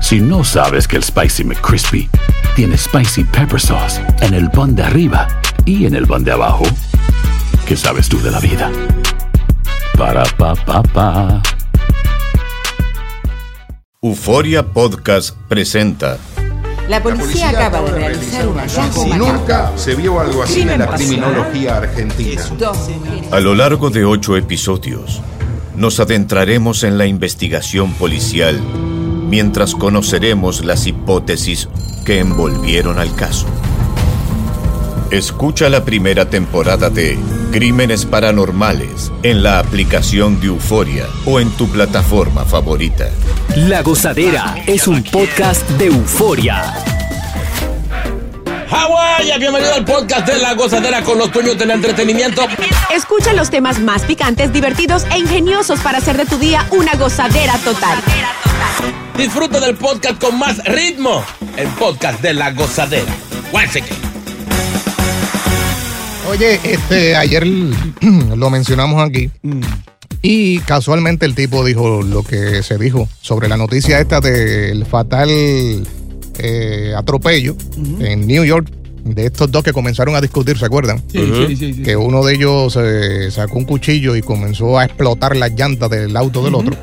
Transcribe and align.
Si 0.00 0.20
no 0.20 0.44
sabes 0.44 0.86
que 0.86 0.96
el 0.96 1.02
Spicy 1.02 1.44
McCrispy 1.44 2.08
tiene 2.54 2.76
Spicy 2.76 3.24
Pepper 3.24 3.60
Sauce 3.60 4.00
en 4.20 4.34
el 4.34 4.50
pan 4.50 4.74
de 4.74 4.82
arriba 4.82 5.26
y 5.64 5.86
en 5.86 5.94
el 5.94 6.06
pan 6.06 6.22
de 6.22 6.32
abajo, 6.32 6.64
¿qué 7.66 7.76
sabes 7.76 8.08
tú 8.08 8.20
de 8.20 8.30
la 8.30 8.38
vida? 8.38 8.70
Para, 9.96 10.24
pa, 10.36 10.54
pa, 10.54 10.82
pa. 10.82 11.42
Euforia 14.02 14.62
Podcast 14.62 15.36
presenta 15.48 16.18
La 16.88 17.02
policía 17.02 17.48
acaba 17.48 17.80
de 17.80 17.90
realizar 17.90 18.46
un 18.46 18.58
hallazgo 18.58 19.06
Nunca 19.16 19.72
se 19.76 19.94
vio 19.96 20.20
algo 20.20 20.42
así 20.42 20.60
en 20.60 20.78
la 20.78 20.86
criminología 20.86 21.78
argentina. 21.78 22.42
A 23.32 23.40
lo 23.40 23.54
largo 23.54 23.90
de 23.90 24.04
ocho 24.04 24.36
episodios, 24.36 25.22
nos 25.74 25.98
adentraremos 25.98 26.84
en 26.84 26.98
la 26.98 27.06
investigación 27.06 27.92
policial 27.94 28.60
mientras 29.26 29.74
conoceremos 29.74 30.64
las 30.64 30.86
hipótesis 30.86 31.68
que 32.04 32.20
envolvieron 32.20 32.98
al 32.98 33.14
caso. 33.14 33.46
Escucha 35.10 35.68
la 35.68 35.84
primera 35.84 36.28
temporada 36.30 36.90
de 36.90 37.18
Crímenes 37.52 38.04
Paranormales 38.04 39.12
en 39.22 39.42
la 39.42 39.60
aplicación 39.60 40.40
de 40.40 40.48
Euforia 40.48 41.06
o 41.24 41.38
en 41.40 41.50
tu 41.50 41.68
plataforma 41.68 42.44
favorita. 42.44 43.08
La 43.56 43.82
Gozadera 43.82 44.56
es 44.66 44.88
un 44.88 45.02
podcast 45.04 45.68
de 45.70 45.86
euforia. 45.86 46.74
Hawái, 48.68 49.38
bienvenido 49.38 49.74
al 49.74 49.84
podcast 49.84 50.26
de 50.26 50.38
La 50.38 50.54
Gozadera 50.54 51.02
con 51.02 51.18
los 51.18 51.32
dueños 51.32 51.56
del 51.56 51.70
entretenimiento. 51.70 52.42
Escucha 52.94 53.32
los 53.32 53.48
temas 53.48 53.78
más 53.78 54.02
picantes, 54.02 54.52
divertidos 54.52 55.06
e 55.12 55.18
ingeniosos 55.18 55.80
para 55.80 55.98
hacer 55.98 56.16
de 56.16 56.26
tu 56.26 56.36
día 56.36 56.66
una 56.72 56.94
gozadera 56.96 57.56
total. 57.58 57.98
Disfruta 59.16 59.60
del 59.60 59.76
podcast 59.76 60.20
con 60.20 60.38
más 60.38 60.62
ritmo. 60.64 61.24
El 61.56 61.68
podcast 61.68 62.20
de 62.20 62.34
La 62.34 62.52
Gozadera. 62.52 63.14
Oye, 66.30 66.60
este, 66.64 67.16
ayer 67.16 67.46
lo 68.36 68.50
mencionamos 68.50 69.00
aquí 69.02 69.30
y 70.28 70.58
casualmente 70.60 71.24
el 71.24 71.36
tipo 71.36 71.64
dijo 71.64 72.02
lo 72.02 72.24
que 72.24 72.62
se 72.64 72.78
dijo 72.78 73.08
sobre 73.20 73.48
la 73.48 73.56
noticia 73.56 74.00
esta 74.00 74.20
del 74.20 74.84
fatal 74.84 75.28
eh, 76.38 76.92
atropello 76.96 77.56
en 78.00 78.26
New 78.26 78.44
York 78.44 78.68
de 79.04 79.26
estos 79.26 79.52
dos 79.52 79.62
que 79.62 79.72
comenzaron 79.72 80.16
a 80.16 80.20
discutir, 80.20 80.58
¿se 80.58 80.66
acuerdan? 80.66 81.00
Que 81.84 81.96
uno 81.96 82.24
de 82.24 82.34
ellos 82.34 82.76
eh, 82.80 83.30
sacó 83.30 83.58
un 83.58 83.64
cuchillo 83.64 84.16
y 84.16 84.22
comenzó 84.22 84.80
a 84.80 84.84
explotar 84.84 85.36
las 85.36 85.52
llantas 85.52 85.88
del 85.90 86.16
auto 86.16 86.42
del 86.42 86.56
otro. 86.56 86.76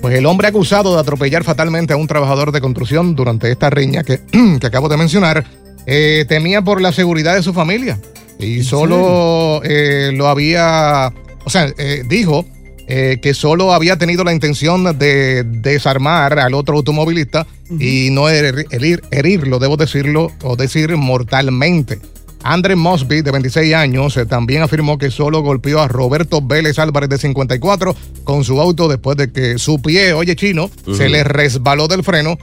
Pues 0.00 0.14
el 0.16 0.26
hombre 0.26 0.48
acusado 0.48 0.94
de 0.94 1.00
atropellar 1.00 1.44
fatalmente 1.44 1.92
a 1.92 1.96
un 1.96 2.06
trabajador 2.06 2.50
de 2.52 2.60
construcción 2.60 3.14
durante 3.14 3.50
esta 3.50 3.70
riña 3.70 4.02
que, 4.02 4.20
que 4.60 4.66
acabo 4.66 4.88
de 4.88 4.96
mencionar, 4.96 5.44
eh, 5.86 6.24
temía 6.28 6.62
por 6.62 6.80
la 6.80 6.92
seguridad 6.92 7.34
de 7.34 7.42
su 7.42 7.52
familia. 7.52 7.98
Y 8.38 8.64
solo 8.64 9.60
eh, 9.64 10.10
lo 10.14 10.26
había, 10.28 11.12
o 11.44 11.50
sea, 11.50 11.72
eh, 11.78 12.02
dijo 12.08 12.44
eh, 12.88 13.18
que 13.22 13.34
solo 13.34 13.72
había 13.72 13.96
tenido 13.96 14.24
la 14.24 14.32
intención 14.32 14.98
de 14.98 15.44
desarmar 15.44 16.38
al 16.40 16.54
otro 16.54 16.76
automovilista 16.76 17.46
y 17.78 18.08
no 18.10 18.28
herir- 18.28 18.66
herir- 18.70 19.02
herirlo, 19.12 19.58
debo 19.60 19.76
decirlo, 19.76 20.32
o 20.42 20.56
decir 20.56 20.96
mortalmente. 20.96 22.00
Andre 22.44 22.76
Mosby, 22.76 23.22
de 23.22 23.30
26 23.30 23.74
años, 23.74 24.16
eh, 24.16 24.26
también 24.26 24.62
afirmó 24.62 24.98
que 24.98 25.10
solo 25.10 25.42
golpeó 25.42 25.80
a 25.80 25.88
Roberto 25.88 26.40
Vélez 26.42 26.78
Álvarez, 26.78 27.08
de 27.08 27.18
54, 27.18 27.94
con 28.24 28.44
su 28.44 28.60
auto 28.60 28.88
después 28.88 29.16
de 29.16 29.32
que 29.32 29.58
su 29.58 29.80
pie, 29.80 30.12
oye 30.12 30.36
chino, 30.36 30.70
se 30.96 31.08
le 31.08 31.24
resbaló 31.24 31.88
del 31.88 32.02
freno 32.02 32.38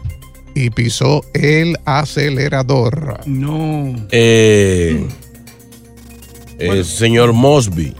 y 0.56 0.70
pisó 0.70 1.24
el 1.34 1.78
acelerador. 1.86 3.20
No. 3.26 3.96
Eh, 4.12 5.08
eh, 6.60 6.84
señor 6.84 7.34
Mosby, 7.34 7.96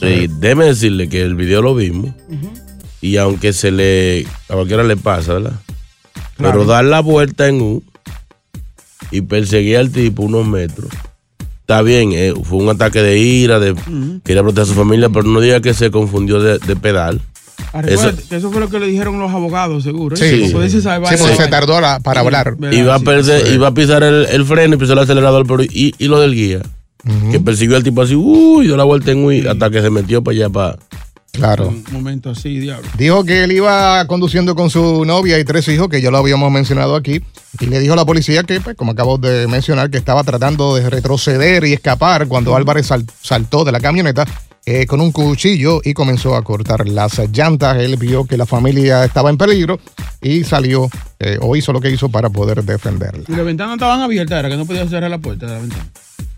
sí, 0.00 0.28
déjeme 0.38 0.66
decirle 0.66 1.08
que 1.08 1.22
el 1.22 1.34
video 1.34 1.62
lo 1.62 1.74
vimos 1.74 2.14
y 3.00 3.16
aunque 3.16 3.52
se 3.52 3.70
le 3.70 4.26
a 4.48 4.54
cualquiera 4.54 4.82
le 4.84 4.96
pasa, 4.96 5.34
¿verdad? 5.34 5.60
Pero 6.36 6.64
dar 6.64 6.84
la 6.84 7.00
vuelta 7.00 7.48
en 7.48 7.60
U 7.60 7.82
y 9.10 9.20
perseguir 9.20 9.76
al 9.76 9.92
tipo 9.92 10.22
unos 10.22 10.46
metros. 10.46 10.90
Está 11.72 11.82
bien, 11.82 12.10
eh, 12.12 12.34
fue 12.44 12.58
un 12.58 12.68
ataque 12.68 13.00
de 13.02 13.18
ira, 13.18 13.58
de 13.58 13.74
quería 14.24 14.42
proteger 14.42 14.64
a 14.64 14.66
su 14.66 14.74
familia, 14.74 15.08
pero 15.08 15.24
no 15.24 15.40
diga 15.40 15.60
que 15.62 15.72
se 15.72 15.90
confundió 15.90 16.38
de, 16.38 16.58
de 16.58 16.76
pedal. 16.76 17.20
Ah, 17.72 17.82
que 17.82 17.94
eso 17.94 18.50
fue 18.50 18.60
lo 18.60 18.68
que 18.68 18.78
le 18.78 18.86
dijeron 18.88 19.18
los 19.18 19.30
abogados, 19.30 19.82
seguro. 19.84 20.14
Sí, 20.16 20.24
¿eh? 20.24 20.68
sí. 20.68 20.76
Se 21.36 21.48
tardó 21.48 21.80
la- 21.80 22.00
para 22.00 22.20
hablar. 22.20 22.56
Iba 22.72 22.96
a, 22.96 22.98
Sí. 22.98 23.04
perder, 23.06 23.54
iba 23.54 23.68
a 23.68 23.74
pisar 23.74 24.02
el, 24.02 24.26
el 24.26 24.44
freno 24.44 24.74
y 24.74 24.78
pisó 24.78 24.92
el 24.92 24.98
acelerador, 24.98 25.46
pero 25.46 25.62
y, 25.62 25.94
y 25.98 26.08
lo 26.08 26.20
del 26.20 26.34
guía. 26.34 26.60
Que 27.30 27.40
persiguió 27.40 27.76
al 27.76 27.82
tipo 27.82 28.02
así, 28.02 28.14
uy, 28.14 28.66
dio 28.66 28.76
la 28.76 28.84
vuelta 28.84 29.10
en 29.10 29.24
U 29.24 29.32
y 29.32 29.46
hasta 29.46 29.70
que 29.70 29.80
se 29.80 29.88
metió 29.90 30.22
para 30.22 30.36
allá 30.36 30.50
para. 30.50 30.76
Claro. 31.32 31.68
Un 31.68 31.84
momento 31.90 32.30
así, 32.30 32.58
diablo. 32.58 32.86
Dijo 32.98 33.24
que 33.24 33.44
él 33.44 33.52
iba 33.52 34.06
conduciendo 34.06 34.54
con 34.54 34.68
su 34.68 35.04
novia 35.06 35.38
y 35.38 35.44
tres 35.44 35.66
hijos, 35.68 35.88
que 35.88 36.02
ya 36.02 36.10
lo 36.10 36.18
habíamos 36.18 36.52
mencionado 36.52 36.94
aquí, 36.94 37.22
y 37.58 37.66
le 37.66 37.80
dijo 37.80 37.94
a 37.94 37.96
la 37.96 38.04
policía 38.04 38.42
que, 38.42 38.60
pues, 38.60 38.76
como 38.76 38.92
acabo 38.92 39.16
de 39.16 39.46
mencionar, 39.48 39.88
que 39.90 39.96
estaba 39.96 40.22
tratando 40.24 40.74
de 40.76 40.90
retroceder 40.90 41.64
y 41.64 41.72
escapar 41.72 42.28
cuando 42.28 42.54
Álvarez 42.54 42.86
sal- 42.86 43.06
saltó 43.22 43.64
de 43.64 43.72
la 43.72 43.80
camioneta 43.80 44.26
eh, 44.66 44.86
con 44.86 45.00
un 45.00 45.10
cuchillo 45.10 45.80
y 45.82 45.94
comenzó 45.94 46.36
a 46.36 46.42
cortar 46.44 46.86
las 46.86 47.18
llantas. 47.32 47.78
Él 47.78 47.96
vio 47.96 48.26
que 48.26 48.36
la 48.36 48.44
familia 48.46 49.02
estaba 49.04 49.30
en 49.30 49.38
peligro 49.38 49.80
y 50.20 50.44
salió 50.44 50.88
eh, 51.18 51.38
o 51.40 51.56
hizo 51.56 51.72
lo 51.72 51.80
que 51.80 51.90
hizo 51.90 52.10
para 52.10 52.28
poder 52.28 52.62
defenderla. 52.62 53.24
Y 53.26 53.32
las 53.34 53.44
ventanas 53.44 53.74
estaban 53.76 54.02
abiertas, 54.02 54.38
era 54.38 54.50
que 54.50 54.56
no 54.58 54.66
podía 54.66 54.86
cerrar 54.86 55.10
la 55.10 55.18
puerta 55.18 55.46
de 55.46 55.52
la 55.54 55.58
ventana. 55.60 55.86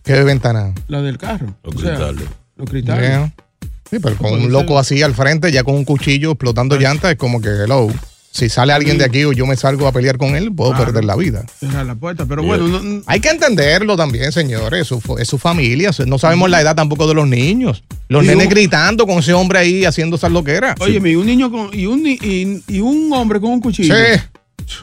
¿Qué 0.05 0.23
ventana? 0.23 0.73
La 0.87 1.03
del 1.03 1.19
carro. 1.19 1.53
Los 1.65 1.75
O 1.75 1.79
sea, 1.81 1.91
cristales. 1.97 2.29
Los 2.57 2.71
cristales. 2.71 3.09
Yeah. 3.11 3.33
Sí, 3.91 3.99
pero 4.01 4.17
con 4.17 4.33
un 4.33 4.51
loco 4.53 4.79
así 4.79 5.03
al 5.03 5.15
frente, 5.15 5.53
ya 5.53 5.63
con 5.63 5.75
un 5.75 5.85
cuchillo 5.85 6.33
explotando 6.33 6.77
llantas, 6.77 7.13
es 7.13 7.17
como 7.19 7.41
que, 7.41 7.49
hello, 7.51 7.89
si 8.31 8.49
sale 8.49 8.73
alguien 8.73 8.99
de 8.99 9.05
aquí 9.05 9.23
o 9.25 9.33
yo 9.33 9.47
me 9.47 9.55
salgo 9.57 9.87
a 9.87 9.93
pelear 9.93 10.19
con 10.19 10.35
él, 10.35 10.53
puedo 10.53 10.71
Claro. 10.73 10.87
perder 10.87 11.05
la 11.05 11.15
vida. 11.15 11.45
Cerrar 11.61 11.87
la 11.87 11.95
puerta. 11.95 12.27
Pero 12.27 12.43
bueno, 12.43 12.67
no- 12.67 12.81
no- 12.83 13.03
Hay 13.07 13.21
que 13.21 13.29
entenderlo 13.29 13.97
también, 13.97 14.33
señores. 14.33 14.81
Es 14.81 14.87
su, 14.89 15.01
es 15.19 15.29
su 15.29 15.39
familia. 15.39 15.91
No 16.07 16.19
sabemos 16.19 16.51
la 16.51 16.61
edad 16.61 16.75
tampoco 16.75 17.07
de 17.07 17.15
los 17.15 17.29
niños. 17.29 17.85
Los 18.09 18.25
Y 18.25 18.29
nenes 18.29 18.47
un- 18.47 18.51
gritando 18.51 19.07
con 19.07 19.19
ese 19.21 19.33
hombre 19.35 19.61
ahí 19.61 19.85
haciendo 19.85 20.17
esas 20.17 20.33
loqueras. 20.33 20.75
Óyeme, 20.81 21.11
y 21.11 21.15
un 21.15 21.27
niño 21.27 21.49
con, 21.51 21.71
y, 21.73 21.87
un, 21.87 22.05
y, 22.07 22.63
y 22.67 22.81
un 22.81 23.13
hombre 23.13 23.39
con 23.41 23.53
un 23.53 23.61
cuchillo. 23.61 23.95
Sí, 23.95 24.21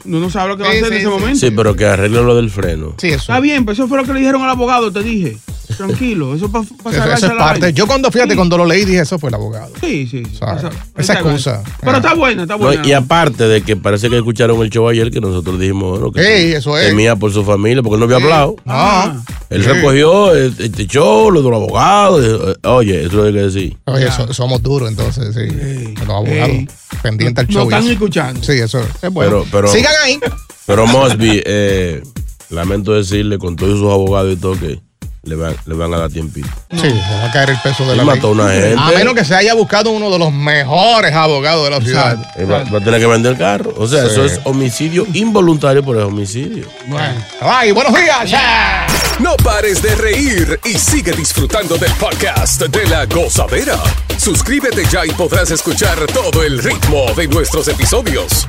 Uno 0.06 0.20
no 0.20 0.30
sabe 0.30 0.48
lo 0.50 0.56
que 0.56 0.62
va 0.62 0.68
a 0.70 0.72
Sí, 0.72 0.78
hacer 0.78 0.88
sí, 0.88 0.94
en 0.94 1.00
ese 1.00 1.08
sí. 1.10 1.12
momento. 1.20 1.40
Sí, 1.40 1.50
pero 1.50 1.74
que 1.76 1.84
arregle 1.84 2.22
lo 2.22 2.36
del 2.36 2.48
freno. 2.50 2.94
sí, 2.98 3.08
eso. 3.08 3.16
Está 3.16 3.40
bien, 3.40 3.64
pues 3.66 3.76
eso 3.78 3.86
fue 3.88 3.98
lo 3.98 4.04
que 4.04 4.12
le 4.14 4.20
dijeron 4.20 4.40
al 4.42 4.50
abogado, 4.50 4.90
te 4.92 5.02
dije. 5.02 5.36
Tranquilo, 5.76 6.34
eso 6.34 6.50
para 6.50 6.64
Eso, 6.64 7.12
eso 7.12 7.26
es 7.26 7.32
parte. 7.32 7.72
Yo 7.72 7.86
cuando, 7.86 8.10
fíjate, 8.10 8.34
cuando 8.36 8.56
lo 8.58 8.66
leí 8.66 8.84
dije, 8.84 9.00
eso 9.00 9.18
fue 9.18 9.28
el 9.28 9.34
abogado. 9.34 9.72
Sí, 9.80 10.06
sí. 10.06 10.22
Esa, 10.32 10.70
Esa 10.96 11.12
excusa. 11.14 11.62
Pero 11.80 11.92
Ah. 11.92 11.96
está 11.96 12.14
buena, 12.14 12.42
está 12.42 12.54
No, 12.56 12.64
buena. 12.64 12.86
y 12.86 12.92
aparte 12.92 13.44
de 13.48 13.62
que 13.62 13.76
parece 13.76 14.08
que 14.10 14.16
escucharon 14.16 14.60
el 14.62 14.70
show 14.70 14.88
ayer 14.88 15.10
que 15.10 15.20
nosotros 15.20 15.58
dijimos 15.58 15.98
bueno, 15.98 16.12
que 16.12 16.20
Ey, 16.20 16.52
eso 16.52 16.76
es. 16.78 16.88
temía 16.88 17.16
por 17.16 17.32
su 17.32 17.44
familia 17.44 17.82
porque 17.82 17.94
él 17.94 18.00
no 18.00 18.04
había 18.04 18.16
hablado. 18.24 18.56
Ah, 18.66 19.22
Él 19.50 19.62
Sí. 19.62 19.68
recogió 19.68 20.34
este 20.34 20.64
este 20.66 20.86
show, 20.86 21.30
lo 21.30 21.42
de 21.42 21.50
los 21.50 21.56
abogados. 21.58 22.24
eh, 22.24 22.68
Oye, 22.68 23.04
eso 23.04 23.16
lo 23.16 23.24
hay 23.24 23.32
que 23.34 23.38
decir. 23.40 23.76
oye, 23.84 24.10
so- 24.10 24.32
somos 24.32 24.62
duros 24.62 24.88
entonces, 24.88 25.34
sí. 25.34 25.40
Ey, 25.40 25.94
Los 25.96 26.08
abogados. 26.08 26.48
ey. 26.48 26.68
Pendiente 27.02 27.40
al 27.42 27.48
show. 27.48 27.64
y 27.64 27.74
están 27.74 27.88
escuchando. 27.88 28.42
Sí, 28.42 28.52
eso 28.52 28.80
es 28.80 29.10
bueno. 29.12 29.30
Pero- 29.30 29.46
pero- 29.50 29.68
Sigan 29.68 29.92
ahí. 30.04 30.18
Pero 30.66 30.86
Mosby, 30.86 31.42
eh, 31.44 32.02
lamento 32.50 32.92
decirle 32.92 33.36
con 33.38 33.56
todos 33.56 33.78
sus 33.78 33.90
abogados 33.90 34.32
y 34.32 34.36
todo 34.36 34.58
que 34.58 34.78
le 35.24 35.36
van, 35.36 35.54
le 35.66 35.74
van 35.74 35.94
a 35.94 35.98
dar 35.98 36.10
tiempito. 36.10 36.48
Sí, 36.70 36.88
le 36.88 36.94
va 37.00 37.26
a 37.26 37.32
caer 37.32 37.50
el 37.50 37.58
peso 37.60 37.84
de 37.84 37.92
Él 37.92 37.96
la 37.98 38.04
ley. 38.04 38.14
mató 38.16 38.28
a 38.28 38.30
una 38.32 38.48
gente. 38.50 38.76
A 38.78 38.90
menos 38.90 39.14
que 39.14 39.24
se 39.24 39.34
haya 39.34 39.54
buscado 39.54 39.90
uno 39.90 40.10
de 40.10 40.18
los 40.18 40.32
mejores 40.32 41.12
abogados 41.14 41.64
de 41.64 41.70
la 41.70 41.80
ciudad. 41.80 42.18
Va, 42.50 42.64
va 42.64 42.78
a 42.78 42.80
tener 42.84 42.98
que 43.00 43.06
vender 43.06 43.32
el 43.32 43.38
carro. 43.38 43.72
O 43.78 43.86
sea, 43.86 44.02
Sí. 44.02 44.08
eso 44.12 44.24
es 44.24 44.40
homicidio 44.44 45.06
involuntario, 45.12 45.84
pero 45.84 46.00
es 46.00 46.06
homicidio. 46.06 46.66
Bueno. 46.86 47.14
Ay, 47.40 47.70
buenos 47.72 47.94
días. 47.94 48.28
Ya. 48.30 48.86
No 49.20 49.36
pares 49.36 49.80
de 49.82 49.94
reír 49.94 50.58
y 50.64 50.76
sigue 50.78 51.12
disfrutando 51.12 51.76
del 51.78 51.92
podcast 51.92 52.62
de 52.62 52.86
la 52.88 53.06
gozadera. 53.06 53.78
Suscríbete 54.18 54.84
ya 54.90 55.06
y 55.06 55.10
podrás 55.10 55.50
escuchar 55.50 55.98
todo 56.12 56.42
el 56.42 56.60
ritmo 56.62 57.06
de 57.16 57.28
nuestros 57.28 57.68
episodios. 57.68 58.48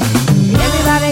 Everybody 0.00 1.11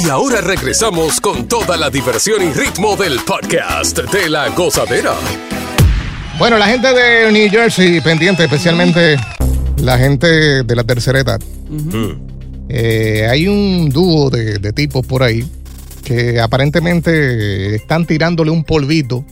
Y 0.00 0.08
ahora 0.08 0.40
regresamos 0.40 1.20
con 1.20 1.48
toda 1.48 1.76
la 1.76 1.90
diversión 1.90 2.40
y 2.42 2.52
ritmo 2.52 2.94
del 2.94 3.18
podcast 3.26 3.98
de 3.98 4.28
la 4.28 4.48
gozadera. 4.50 5.14
Bueno, 6.38 6.56
la 6.56 6.66
gente 6.66 6.92
de 6.94 7.32
New 7.32 7.50
Jersey, 7.50 8.00
pendiente, 8.00 8.44
especialmente 8.44 9.16
la 9.78 9.98
gente 9.98 10.62
de 10.62 10.76
la 10.76 10.84
tercera 10.84 11.18
edad. 11.18 11.40
Eh, 12.68 13.26
hay 13.28 13.48
un 13.48 13.88
dúo 13.88 14.30
de, 14.30 14.58
de 14.58 14.72
tipos 14.72 15.04
por 15.04 15.24
ahí 15.24 15.44
que 16.04 16.40
aparentemente 16.40 17.74
están 17.74 18.06
tirándole 18.06 18.52
un 18.52 18.62
polvito 18.62 19.24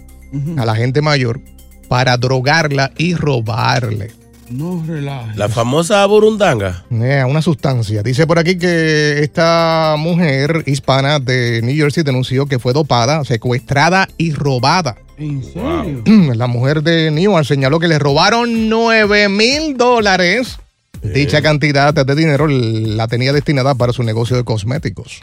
a 0.57 0.67
la 0.67 0.75
gente 0.75 1.01
mayor 1.01 1.41
para 1.89 2.17
drogarla 2.17 2.91
y 2.99 3.15
robarle. 3.15 4.11
No 4.51 4.83
relajes. 4.87 5.37
La 5.37 5.49
famosa 5.49 6.05
burundanga. 6.07 6.85
Eh, 6.91 7.25
una 7.29 7.43
sustancia. 7.43 8.03
Dice 8.03 8.27
por 8.27 8.39
aquí 8.39 8.59
que 8.59 9.23
esta 9.23 9.97
mujer 9.99 10.63
hispana 10.67 11.19
de 11.19 11.61
New 11.63 11.75
Jersey 11.77 12.05
denunció 12.05 12.47
que 12.47 12.59
fue 12.59 12.73
dopada, 12.73 13.25
secuestrada 13.25 14.09
y 14.17 14.33
robada. 14.33 14.97
¿En 15.19 15.43
serio? 15.43 16.03
La 16.35 16.47
mujer 16.47 16.83
de 16.83 17.11
Newark 17.11 17.47
señaló 17.47 17.81
que 17.81 17.89
le 17.89 17.99
robaron 17.99 18.69
9 18.69 19.29
mil 19.29 19.77
dólares. 19.77 20.59
Dicha 21.03 21.43
cantidad 21.43 21.95
de 21.95 22.15
dinero 22.15 22.47
la 22.49 23.07
tenía 23.07 23.33
destinada 23.33 23.75
para 23.75 23.93
su 23.93 24.03
negocio 24.03 24.37
de 24.37 24.45
cosméticos. 24.45 25.21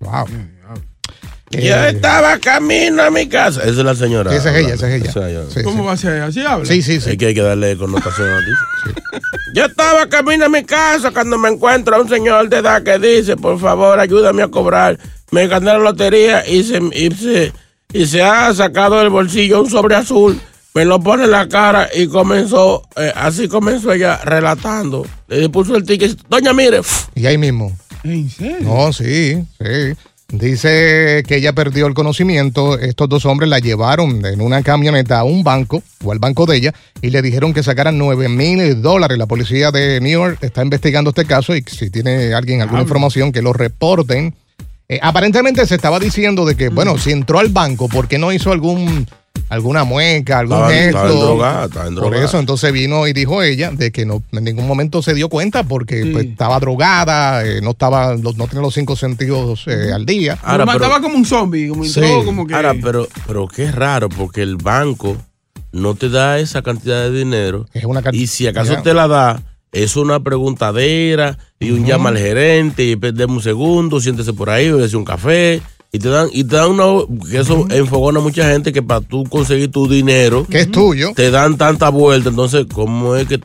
Wow. 0.00 0.26
Yo 1.50 1.60
Eh, 1.60 1.90
estaba 1.90 2.38
camino 2.38 3.02
a 3.02 3.10
mi 3.10 3.28
casa. 3.28 3.60
Esa 3.60 3.70
es 3.70 3.76
la 3.76 3.94
señora. 3.94 4.30
Sí, 4.32 4.36
esa 4.38 4.50
es 4.56 4.64
ella, 4.64 4.74
esa 4.74 4.88
es 4.88 5.04
ella. 5.04 5.42
Sí, 5.48 5.62
¿Cómo 5.62 5.84
va 5.84 5.92
a 5.92 5.96
ser? 5.96 6.20
¿Así 6.22 6.40
habla? 6.44 6.66
Sí, 6.66 6.82
sí, 6.82 7.00
sí. 7.00 7.10
Es 7.10 7.16
que 7.18 7.26
hay 7.26 7.34
que 7.34 7.42
darle 7.42 7.76
connotación 7.76 8.28
a 8.28 8.38
ti. 8.40 8.90
Yo 9.54 9.64
estaba 9.66 10.06
camino 10.08 10.46
a 10.46 10.48
mi 10.48 10.64
casa 10.64 11.12
cuando 11.12 11.38
me 11.38 11.48
encuentro 11.48 11.96
a 11.96 12.00
un 12.00 12.08
señor 12.08 12.48
de 12.48 12.58
edad 12.58 12.82
que 12.82 12.98
dice, 12.98 13.36
por 13.36 13.58
favor, 13.60 13.98
ayúdame 13.98 14.42
a 14.42 14.48
cobrar. 14.48 14.98
Me 15.30 15.46
gané 15.46 15.66
la 15.66 15.78
lotería 15.78 16.46
y 16.48 16.62
se, 16.64 16.78
y 16.92 17.10
se, 17.12 17.52
y 17.92 18.06
se 18.06 18.22
ha 18.22 18.52
sacado 18.52 18.98
del 18.98 19.08
bolsillo 19.10 19.62
un 19.62 19.70
sobre 19.70 19.94
azul. 19.94 20.38
Me 20.74 20.84
lo 20.84 21.00
pone 21.00 21.24
en 21.24 21.30
la 21.30 21.48
cara 21.48 21.88
y 21.94 22.06
comenzó, 22.08 22.82
eh, 22.96 23.10
así 23.14 23.48
comenzó 23.48 23.92
ella 23.92 24.18
relatando. 24.24 25.06
Le 25.28 25.48
puso 25.48 25.74
el 25.76 25.84
ticket. 25.86 26.18
Doña, 26.28 26.52
mire. 26.52 26.80
Y 27.14 27.24
ahí 27.24 27.38
mismo. 27.38 27.74
¿En 28.04 28.28
serio? 28.28 28.58
No, 28.60 28.92
sí, 28.92 29.42
sí. 29.58 29.94
Dice 30.28 31.22
que 31.26 31.36
ella 31.36 31.52
perdió 31.52 31.86
el 31.86 31.94
conocimiento. 31.94 32.78
Estos 32.78 33.08
dos 33.08 33.24
hombres 33.26 33.48
la 33.48 33.60
llevaron 33.60 34.26
en 34.26 34.40
una 34.40 34.62
camioneta 34.62 35.20
a 35.20 35.24
un 35.24 35.44
banco 35.44 35.84
o 36.02 36.10
al 36.10 36.18
banco 36.18 36.46
de 36.46 36.56
ella 36.56 36.74
y 37.00 37.10
le 37.10 37.22
dijeron 37.22 37.54
que 37.54 37.62
sacaran 37.62 37.96
9 37.96 38.28
mil 38.28 38.82
dólares. 38.82 39.18
La 39.18 39.26
policía 39.26 39.70
de 39.70 40.00
New 40.00 40.10
York 40.10 40.38
está 40.42 40.64
investigando 40.64 41.10
este 41.10 41.26
caso 41.26 41.54
y 41.54 41.62
si 41.62 41.90
tiene 41.90 42.34
alguien 42.34 42.60
alguna 42.60 42.82
información 42.82 43.30
que 43.30 43.40
lo 43.40 43.52
reporten. 43.52 44.34
Eh, 44.88 44.98
aparentemente 45.00 45.64
se 45.66 45.76
estaba 45.76 46.00
diciendo 46.00 46.44
de 46.44 46.56
que, 46.56 46.68
bueno, 46.70 46.98
si 46.98 47.12
entró 47.12 47.38
al 47.38 47.48
banco, 47.48 47.88
¿por 47.88 48.08
qué 48.08 48.18
no 48.18 48.32
hizo 48.32 48.52
algún 48.52 49.06
alguna 49.48 49.84
mueca, 49.84 50.38
algún 50.40 50.56
Estaba- 50.56 50.72
gesto? 50.72 50.88
estaba 50.98 51.10
endrogada, 51.12 51.64
estaba 51.66 51.84
Por 51.84 51.88
endrogada. 51.92 52.24
eso 52.24 52.38
entonces 52.38 52.72
vino 52.72 53.06
y 53.06 53.12
dijo 53.12 53.42
ella 53.42 53.70
de 53.70 53.92
que 53.92 54.04
no 54.06 54.22
en 54.32 54.44
ningún 54.44 54.66
momento 54.66 55.02
se 55.02 55.14
dio 55.14 55.28
cuenta 55.28 55.62
porque 55.64 56.06
pues, 56.12 56.26
estaba 56.26 56.58
drogada, 56.60 57.44
eh, 57.46 57.60
no 57.62 57.70
estaba 57.70 58.16
no, 58.16 58.32
no 58.32 58.46
tenía 58.46 58.62
los 58.62 58.74
cinco 58.74 58.96
sentidos 58.96 59.64
eh, 59.66 59.92
al 59.94 60.04
día. 60.06 60.38
Lo 60.56 60.66
mataba 60.66 61.00
como 61.00 61.16
un 61.16 61.24
zombie, 61.24 61.68
como 61.68 61.84
entró, 61.84 62.02
Sí. 62.02 62.24
como 62.24 62.46
que. 62.46 62.54
Ahora, 62.54 62.74
pero, 62.82 63.08
pero 63.26 63.46
qué 63.48 63.70
raro, 63.70 64.08
porque 64.08 64.42
el 64.42 64.56
banco 64.56 65.16
no 65.72 65.94
te 65.94 66.08
da 66.08 66.38
esa 66.38 66.62
cantidad 66.62 67.02
de 67.02 67.10
dinero. 67.18 67.66
y 68.12 68.26
si 68.28 68.46
acaso 68.46 68.72
ya. 68.74 68.82
te 68.82 68.94
la 68.94 69.08
da, 69.08 69.42
es 69.72 69.96
una 69.96 70.20
preguntadera 70.20 71.36
y 71.60 71.70
un 71.70 71.84
llama 71.84 72.08
al 72.10 72.18
gerente 72.18 72.84
y 72.84 72.96
perdemos 72.96 73.36
un 73.38 73.42
segundo, 73.42 74.00
siéntese 74.00 74.32
por 74.32 74.48
ahí, 74.50 74.70
bebese 74.70 74.96
un 74.96 75.04
café. 75.04 75.60
Y 75.96 75.98
te 75.98 76.10
dan, 76.10 76.28
y 76.30 76.44
te 76.44 76.56
dan 76.56 76.72
una, 76.72 76.84
que 77.30 77.38
eso 77.40 77.66
enfogona 77.70 78.20
a 78.20 78.22
mucha 78.22 78.46
gente 78.50 78.70
que 78.70 78.82
para 78.82 79.00
tú 79.00 79.24
conseguir 79.24 79.70
tu 79.70 79.88
dinero, 79.88 80.46
que 80.46 80.60
es 80.60 80.70
tuyo, 80.70 81.12
te 81.16 81.30
dan 81.30 81.56
tanta 81.56 81.88
vuelta. 81.88 82.28
Entonces, 82.28 82.66
¿cómo 82.70 83.16
es 83.16 83.26
que 83.26 83.40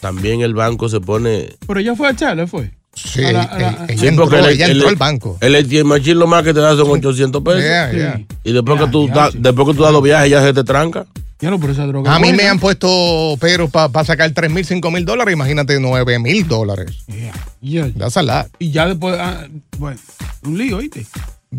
también 0.00 0.40
el 0.40 0.52
banco 0.52 0.88
se 0.88 1.00
pone 1.00 1.50
Pero 1.64 1.78
ella 1.78 1.94
fue 1.94 2.08
a 2.08 2.10
echarle, 2.10 2.48
fue. 2.48 2.72
Sí, 2.94 3.22
A 3.22 3.32
la- 3.32 3.42
a 3.42 3.58
la- 3.58 3.86
ella 3.88 4.08
entró, 4.08 4.48
ella 4.48 4.66
entró 4.66 4.88
al 4.88 4.96
banco. 4.96 5.38
El 5.40 5.54
ATM 5.54 5.84
machine 5.86 6.16
lo 6.16 6.26
más 6.26 6.42
que 6.42 6.52
te 6.52 6.58
da 6.60 6.74
son 6.76 6.90
800 6.90 7.40
pesos. 7.42 7.60
Yeah, 7.62 7.92
yeah. 7.92 8.20
Y 8.42 8.52
después 8.52 8.80
que 8.80 8.88
tú 8.88 9.06
da- 9.06 9.30
después 9.32 9.68
que 9.68 9.74
tú 9.74 9.82
das 9.84 9.92
los 9.92 10.02
viajes, 10.02 10.28
ya 10.28 10.42
se 10.42 10.52
te 10.52 10.64
tranca. 10.64 11.06
Ya 11.40 11.50
no, 11.50 11.58
pero 11.58 11.72
esa 11.72 11.86
droga. 11.86 12.14
A 12.14 12.18
mí 12.18 12.28
buena. 12.28 12.36
me 12.42 12.48
han 12.48 12.58
puesto 12.60 13.36
pero 13.40 13.68
para 13.68 14.04
sacar 14.04 14.30
3 14.32 14.50
mil, 14.50 14.64
5 14.64 14.90
mil 14.90 15.04
dólares, 15.04 15.32
imagínate 15.34 15.78
9 15.80 16.18
mil 16.18 16.46
dólares. 16.46 16.90
Ya. 17.60 17.88
That's 17.96 18.16
a 18.16 18.22
lot. 18.22 18.48
Y 18.58 18.70
ya 18.72 18.86
después. 18.88 19.16
ah, 19.18 19.46
bueno, 19.78 19.98
un 20.44 20.58
lío, 20.58 20.76
¿oíste? 20.76 21.06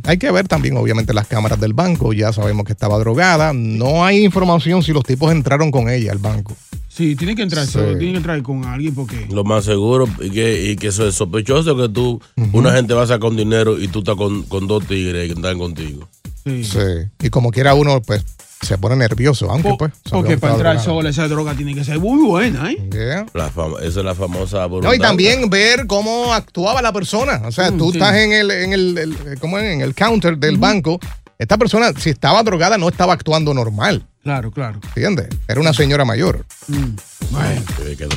Hay 0.06 0.18
que 0.18 0.32
ver 0.32 0.48
también, 0.48 0.76
obviamente, 0.78 1.14
las 1.14 1.28
cámaras 1.28 1.60
del 1.60 1.74
banco. 1.74 2.14
Ya 2.14 2.34
sabemos 2.34 2.66
que 2.66 2.74
estaba 2.74 2.98
drogada. 2.98 3.54
No 3.54 4.04
hay 4.04 4.24
información 4.26 4.82
si 4.84 4.92
los 4.92 5.04
tipos 5.04 5.32
entraron 5.32 5.70
con 5.72 5.90
ella 5.90 6.12
al 6.12 6.18
banco. 6.18 6.56
Sí, 6.90 7.16
tiene 7.16 7.36
que 7.36 7.42
entrar, 7.42 7.66
Sí. 7.66 7.72
solo, 7.74 7.98
tiene 7.98 8.12
que 8.14 8.18
entrar 8.18 8.42
con 8.44 8.66
alguien 8.66 8.94
porque. 8.94 9.28
Lo 9.32 9.44
más 9.44 9.66
seguro 9.66 10.08
y 10.22 10.30
que, 10.30 10.72
y 10.72 10.76
que 10.76 10.88
eso 10.88 11.08
es 11.08 11.16
sospechoso 11.16 11.76
que 11.76 11.90
tú, 11.90 12.22
una 12.52 12.72
gente 12.72 12.94
va 12.94 13.04
a 13.04 13.08
sacar 13.08 13.30
un 13.32 13.38
dinero 13.38 13.80
y 13.80 13.88
tú 13.88 14.00
estás 14.00 14.16
con, 14.16 14.44
con 14.44 14.68
dos 14.68 14.86
tigres 14.86 15.28
que 15.28 15.34
están 15.34 15.58
contigo. 15.58 16.08
Sí. 16.44 16.64
Sí. 16.64 16.80
Y 17.22 17.30
como 17.30 17.50
quiera 17.52 17.74
uno, 17.74 18.02
pues, 18.02 18.24
se 18.64 18.78
pone 18.78 18.96
nervioso, 18.96 19.50
aunque 19.52 19.74
pues. 19.78 19.92
Porque 20.10 20.38
para 20.38 20.54
entrar 20.54 20.74
drogada. 20.76 20.84
sola 20.96 21.10
esa 21.10 21.28
droga 21.28 21.54
tiene 21.54 21.76
que 21.76 21.84
ser 21.84 22.00
muy 22.00 22.26
buena, 22.26 22.72
¿eh? 22.72 22.78
Yeah. 22.92 23.26
La 23.34 23.48
esa 23.82 24.00
es 24.00 24.06
la 24.06 24.16
famosa 24.16 24.68
No, 24.68 24.94
y 24.94 25.00
también 25.00 25.50
ver 25.50 25.86
cómo 25.88 26.34
actuaba 26.34 26.82
la 26.82 26.92
persona. 26.94 27.42
O 27.46 27.52
sea, 27.52 27.72
Mm, 27.72 27.78
tú 27.78 27.92
sí. 27.92 27.98
estás 27.98 28.16
en 28.16 28.32
el, 28.34 28.52
en 28.52 28.74
el, 28.74 28.98
el- 28.98 29.40
¿cómo 29.40 29.58
es? 29.60 29.66
en 29.66 29.82
el 29.82 29.94
counter 29.94 30.38
del 30.38 30.58
banco. 30.58 31.00
Esta 31.38 31.58
persona, 31.58 31.92
si 31.98 32.10
estaba 32.12 32.42
drogada, 32.44 32.78
no 32.78 32.88
estaba 32.88 33.14
actuando 33.14 33.54
normal. 33.54 34.06
Claro, 34.24 34.52
claro. 34.52 34.80
¿Entiendes? 34.96 35.28
Era 35.48 35.60
una 35.60 35.74
señora 35.74 36.06
mayor. 36.06 36.46
Mm. 36.68 36.96
Bueno, 37.32 37.62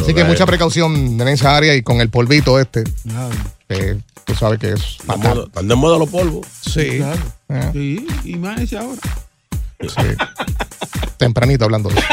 Así 0.03 0.15
que 0.15 0.25
mucha 0.25 0.47
precaución 0.47 0.95
en 1.21 1.29
esa 1.29 1.57
área 1.57 1.75
y 1.75 1.83
con 1.83 2.00
el 2.00 2.11
polvito 2.11 2.61
este. 2.61 2.85
claro. 3.03 3.35
que 3.69 3.99
tú 4.25 4.35
sabes 4.35 4.59
que 4.61 4.73
es 4.73 4.99
Están 5.00 5.67
de 5.69 5.75
moda- 5.75 5.99
los 5.99 6.09
polvos. 6.09 6.47
Sí. 6.61 6.99
Claro. 6.99 7.21
Eh, 7.49 7.71
Sí, 7.73 8.07
y 8.25 8.37
más 8.37 8.61
ese 8.61 8.76
ahora. 8.79 9.00
Sí. 9.80 10.16
Tempranito 11.16 11.64
hablando 11.64 11.88
de 11.90 11.99
eso. 11.99 12.09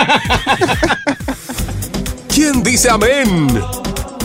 ¿Quién 2.33 2.63
dice 2.63 2.89
amén? 2.89 3.61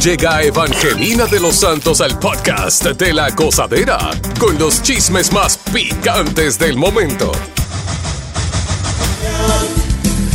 Llega 0.03 0.43
Evangelina 0.43 1.27
de 1.27 1.41
los 1.41 1.57
Santos 1.57 2.01
al 2.01 2.19
podcast 2.19 2.85
de 2.85 3.13
la 3.13 3.31
gozadera 3.31 3.99
con 4.39 4.57
los 4.57 4.81
chismes 4.83 5.33
más 5.33 5.59
picantes 5.73 6.59
del 6.59 6.77
momento. 6.77 7.33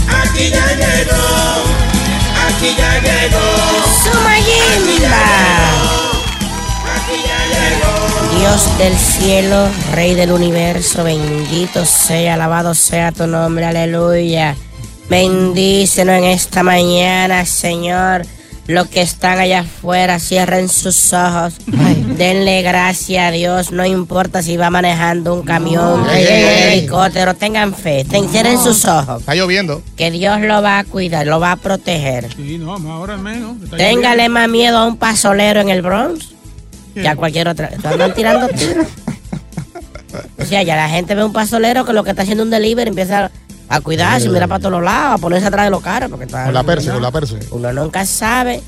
Aquí 0.10 0.50
ya 0.50 0.68
llegó, 0.76 1.24
aquí 2.48 2.76
ya 2.78 3.00
llegó. 3.00 3.40
Aquí 4.28 5.00
ya 5.00 5.08
llegó. 5.08 5.93
Dios 8.44 8.78
del 8.78 8.94
cielo, 8.98 9.70
Rey 9.94 10.16
del 10.16 10.34
universo, 10.34 11.06
bendito 11.06 11.86
sea, 11.86 12.34
alabado 12.34 12.76
sea 12.76 13.14
tu 13.14 13.26
nombre, 13.26 13.64
aleluya. 13.64 14.58
Bendícenos 15.10 16.18
en 16.18 16.26
esta 16.26 16.62
mañana, 16.62 17.46
Señor. 17.46 18.24
Los 18.68 18.90
que 18.90 19.02
están 19.02 19.40
allá 19.40 19.62
afuera, 19.62 20.20
cierren 20.20 20.68
sus 20.68 21.14
ojos. 21.14 21.54
Denle 22.18 22.62
gracias 22.64 23.30
a 23.30 23.32
Dios. 23.32 23.72
No 23.72 23.86
importa 23.86 24.42
si 24.44 24.58
va 24.58 24.70
manejando 24.70 25.34
un 25.36 25.44
camión, 25.44 26.06
Ey, 26.10 26.26
un 26.44 26.50
helicóptero. 26.50 27.36
Tengan 27.36 27.74
fe. 27.74 28.04
Ten- 28.04 28.28
cierren 28.28 28.60
sus 28.60 28.84
ojos. 28.84 29.22
Está 29.22 29.36
lloviendo. 29.36 29.82
Que 29.96 30.12
Dios 30.12 30.42
lo 30.42 30.62
va 30.62 30.80
a 30.80 30.84
cuidar, 30.84 31.26
lo 31.28 31.40
va 31.40 31.54
a 31.54 31.56
proteger. 31.56 32.28
Sí, 32.36 32.58
no, 32.58 32.78
más 32.78 32.92
ahora 32.92 33.16
menos. 33.16 33.56
Téngale 33.78 34.28
más 34.28 34.50
miedo 34.50 34.80
a 34.80 34.86
un 34.86 34.98
pasolero 34.98 35.62
en 35.62 35.70
el 35.70 35.82
Bronx 35.82 36.33
que 36.94 37.08
a 37.08 37.16
cualquier 37.16 37.48
otra. 37.48 37.70
Andan 37.84 38.14
tirando 38.14 38.48
tiros. 38.50 38.88
O 40.40 40.46
sea, 40.46 40.62
ya 40.64 40.76
la 40.76 40.90
gente 40.90 41.16
ve 41.16 41.24
un 41.24 41.34
pasolero 41.34 41.86
que 41.86 41.94
lo 41.94 42.04
que 42.04 42.12
está 42.12 42.22
haciendo 42.22 42.44
un 42.44 42.50
delivery 42.52 42.90
empieza 42.90 43.32
a 43.70 43.82
cuidarse, 43.82 44.30
mira 44.30 44.48
para 44.48 44.60
todos 44.60 44.74
los 44.74 44.84
lados, 44.84 45.16
a 45.16 45.18
ponerse 45.18 45.48
atrás 45.48 45.66
de 45.66 45.72
los 45.72 45.82
carros. 45.82 46.10
Porque 46.10 46.26
está 46.26 46.46
Con 46.46 46.54
la 46.54 46.64
perse, 46.64 46.92
con 46.92 47.02
la 47.02 47.12
perse. 47.12 47.40
Uno 47.52 47.74
nunca 47.74 48.06
sabe. 48.06 48.62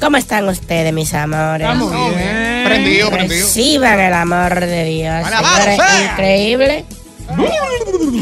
¿Cómo 0.00 0.16
están 0.16 0.46
ustedes, 0.48 0.92
mis 0.92 1.12
amores? 1.14 1.66
Estamos 1.66 1.90
bien. 1.90 2.64
Prendido, 2.64 3.10
prendido. 3.10 3.46
Reciban 3.46 3.98
el 3.98 4.12
amor 4.14 4.60
de 4.60 4.84
Dios. 4.84 5.24
Señores, 5.26 5.76
sea. 5.76 6.12
increíble. 6.12 6.84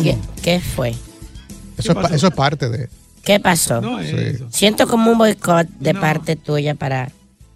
¿Qué, 0.03 0.17
qué 0.43 0.61
fue? 0.61 0.95
Eso 1.79 1.93
es, 2.01 2.11
eso 2.13 2.27
es 2.29 2.35
parte 2.35 2.69
de. 2.69 2.89
¿Qué 3.25 3.41
pasó? 3.41 3.81
No 3.81 3.99
es 4.01 4.09
Sí. 4.11 4.17
eso. 4.19 4.47
Siento 4.51 4.87
como 4.87 5.11
un 5.11 5.19
boicot 5.19 5.67
de 5.81 5.93
No. 5.93 6.01
parte 6.01 6.37
tuya 6.37 6.75
para... 6.77 7.11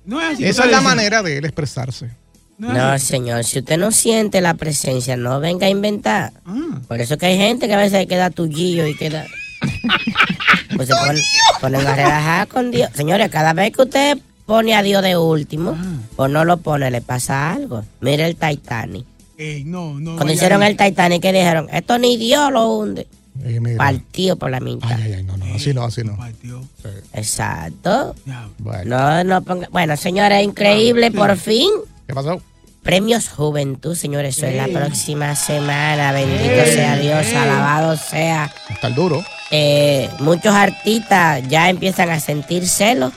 No 0.05 0.21
es 0.21 0.35
así. 0.35 0.45
Esa 0.45 0.63
¿qué 0.63 0.69
es 0.69 0.75
la 0.75 0.81
manera 0.81 1.23
de 1.23 1.39
él 1.39 1.45
expresarse. 1.45 2.11
No 2.59 2.99
señor, 2.99 3.45
si 3.45 3.61
usted 3.61 3.79
no 3.79 3.91
siente 3.91 4.41
la 4.43 4.53
presencia, 4.55 5.17
no 5.17 5.41
venga 5.41 5.67
a 5.67 5.71
inventar. 5.71 6.33
Ah. 6.45 6.79
Por 6.89 7.01
eso 7.01 7.17
que 7.17 7.27
hay 7.27 7.39
gente 7.39 7.67
que 7.69 7.75
a 7.75 7.79
veces 7.79 8.07
queda 8.07 8.31
tullillo 8.31 8.87
y 8.87 8.95
queda... 8.97 9.27
Pues 10.77 10.89
se 10.89 10.95
pone- 10.95 11.21
ponen 11.61 11.87
a 11.87 11.95
relajar 11.95 12.49
con 12.49 12.71
Dios. 12.71 12.91
Señores, 12.95 13.29
cada 13.31 13.53
vez 13.53 13.73
que 13.73 13.83
usted 13.83 14.19
pone 14.47 14.75
a 14.75 14.83
Dios 14.83 15.03
de 15.03 15.17
último, 15.17 15.77
o 16.17 16.27
no 16.29 16.45
lo 16.45 16.57
pone, 16.59 16.91
le 16.91 17.01
pasa 17.03 17.53
algo. 17.53 17.85
Mire 18.01 18.25
el 18.27 18.37
Titanic. 18.37 19.05
Ey, 19.37 19.65
no, 19.65 19.99
no. 20.01 20.15
Cuando 20.17 20.33
hicieron 20.33 20.63
el 20.63 20.77
Titanic, 20.77 21.21
que 21.21 21.33
dijeron? 21.33 21.69
Esto 21.73 21.99
ni 21.99 22.17
Dios 22.17 22.51
lo 22.53 22.73
hunde. 22.79 23.07
Mira. 23.35 23.77
Partido 23.79 24.37
por 24.37 24.51
la 24.51 24.61
mitad. 24.61 24.91
Ay, 24.93 25.03
ay, 25.05 25.13
ay, 25.15 25.23
no, 25.23 25.37
no, 25.37 25.55
así 25.55 25.73
no, 25.73 25.85
así 25.85 26.05
no. 26.05 26.17
Partió. 26.17 26.61
Sí. 26.83 26.89
Exacto. 27.13 28.15
Bueno. 28.59 28.99
No, 28.99 29.25
no 29.25 29.43
ponga... 29.43 29.69
Bueno, 29.71 29.97
señores, 29.97 30.45
increíble, 30.45 31.11
por 31.11 31.37
fin. 31.37 31.71
¿Qué 32.07 32.15
pasó? 32.15 32.43
Premios 32.83 33.29
Juventud, 33.29 33.95
señores, 33.95 34.39
eso 34.39 34.47
es 34.47 34.57
la 34.57 34.69
próxima 34.69 35.35
semana. 35.37 36.13
Bendito 36.13 36.65
sea 36.65 36.97
Dios, 36.97 37.27
alabado 37.35 37.97
sea. 37.97 38.53
Está 38.71 38.89
el 38.89 38.95
duro. 38.95 39.23
Eh, 39.51 40.09
muchos 40.21 40.55
artistas 40.55 41.47
ya 41.49 41.69
empiezan 41.69 42.09
a 42.11 42.21
sentir 42.21 42.67
celos 42.67 43.13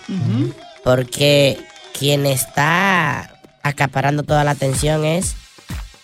porque 0.83 1.59
quien 1.97 2.25
está 2.25 3.39
acaparando 3.61 4.23
toda 4.23 4.43
la 4.43 4.51
atención 4.51 5.05
es 5.05 5.35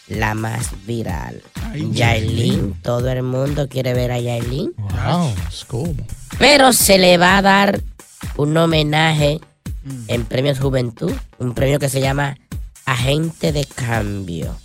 la 0.09 0.33
más 0.33 0.71
viral. 0.85 1.41
Ay, 1.71 1.89
Yailin, 1.93 2.73
todo 2.81 3.09
el 3.09 3.23
mundo 3.23 3.67
quiere 3.69 3.93
ver 3.93 4.11
a 4.11 4.19
Yailin. 4.19 4.73
Wow, 4.77 5.33
es 5.49 5.65
cool. 5.65 5.95
Pero 6.37 6.73
se 6.73 6.97
le 6.97 7.17
va 7.17 7.37
a 7.37 7.41
dar 7.41 7.79
un 8.37 8.55
homenaje 8.57 9.39
en 10.07 10.25
Premios 10.25 10.59
Juventud, 10.59 11.13
un 11.37 11.53
premio 11.53 11.79
que 11.79 11.89
se 11.89 12.01
llama 12.01 12.37
Agente 12.85 13.51
de 13.51 13.65
Cambio 13.65 14.55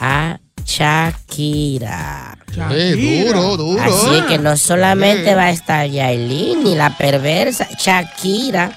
a 0.00 0.38
Shakira. 0.64 2.38
Shakira. 2.50 3.32
duro, 3.32 3.56
duro. 3.56 3.82
Así 3.82 4.22
que 4.28 4.38
no 4.38 4.56
solamente 4.56 5.34
va 5.34 5.44
a 5.44 5.50
estar 5.50 5.88
Yailin 5.88 6.64
ni 6.64 6.74
la 6.74 6.96
perversa 6.96 7.68
Shakira 7.78 8.72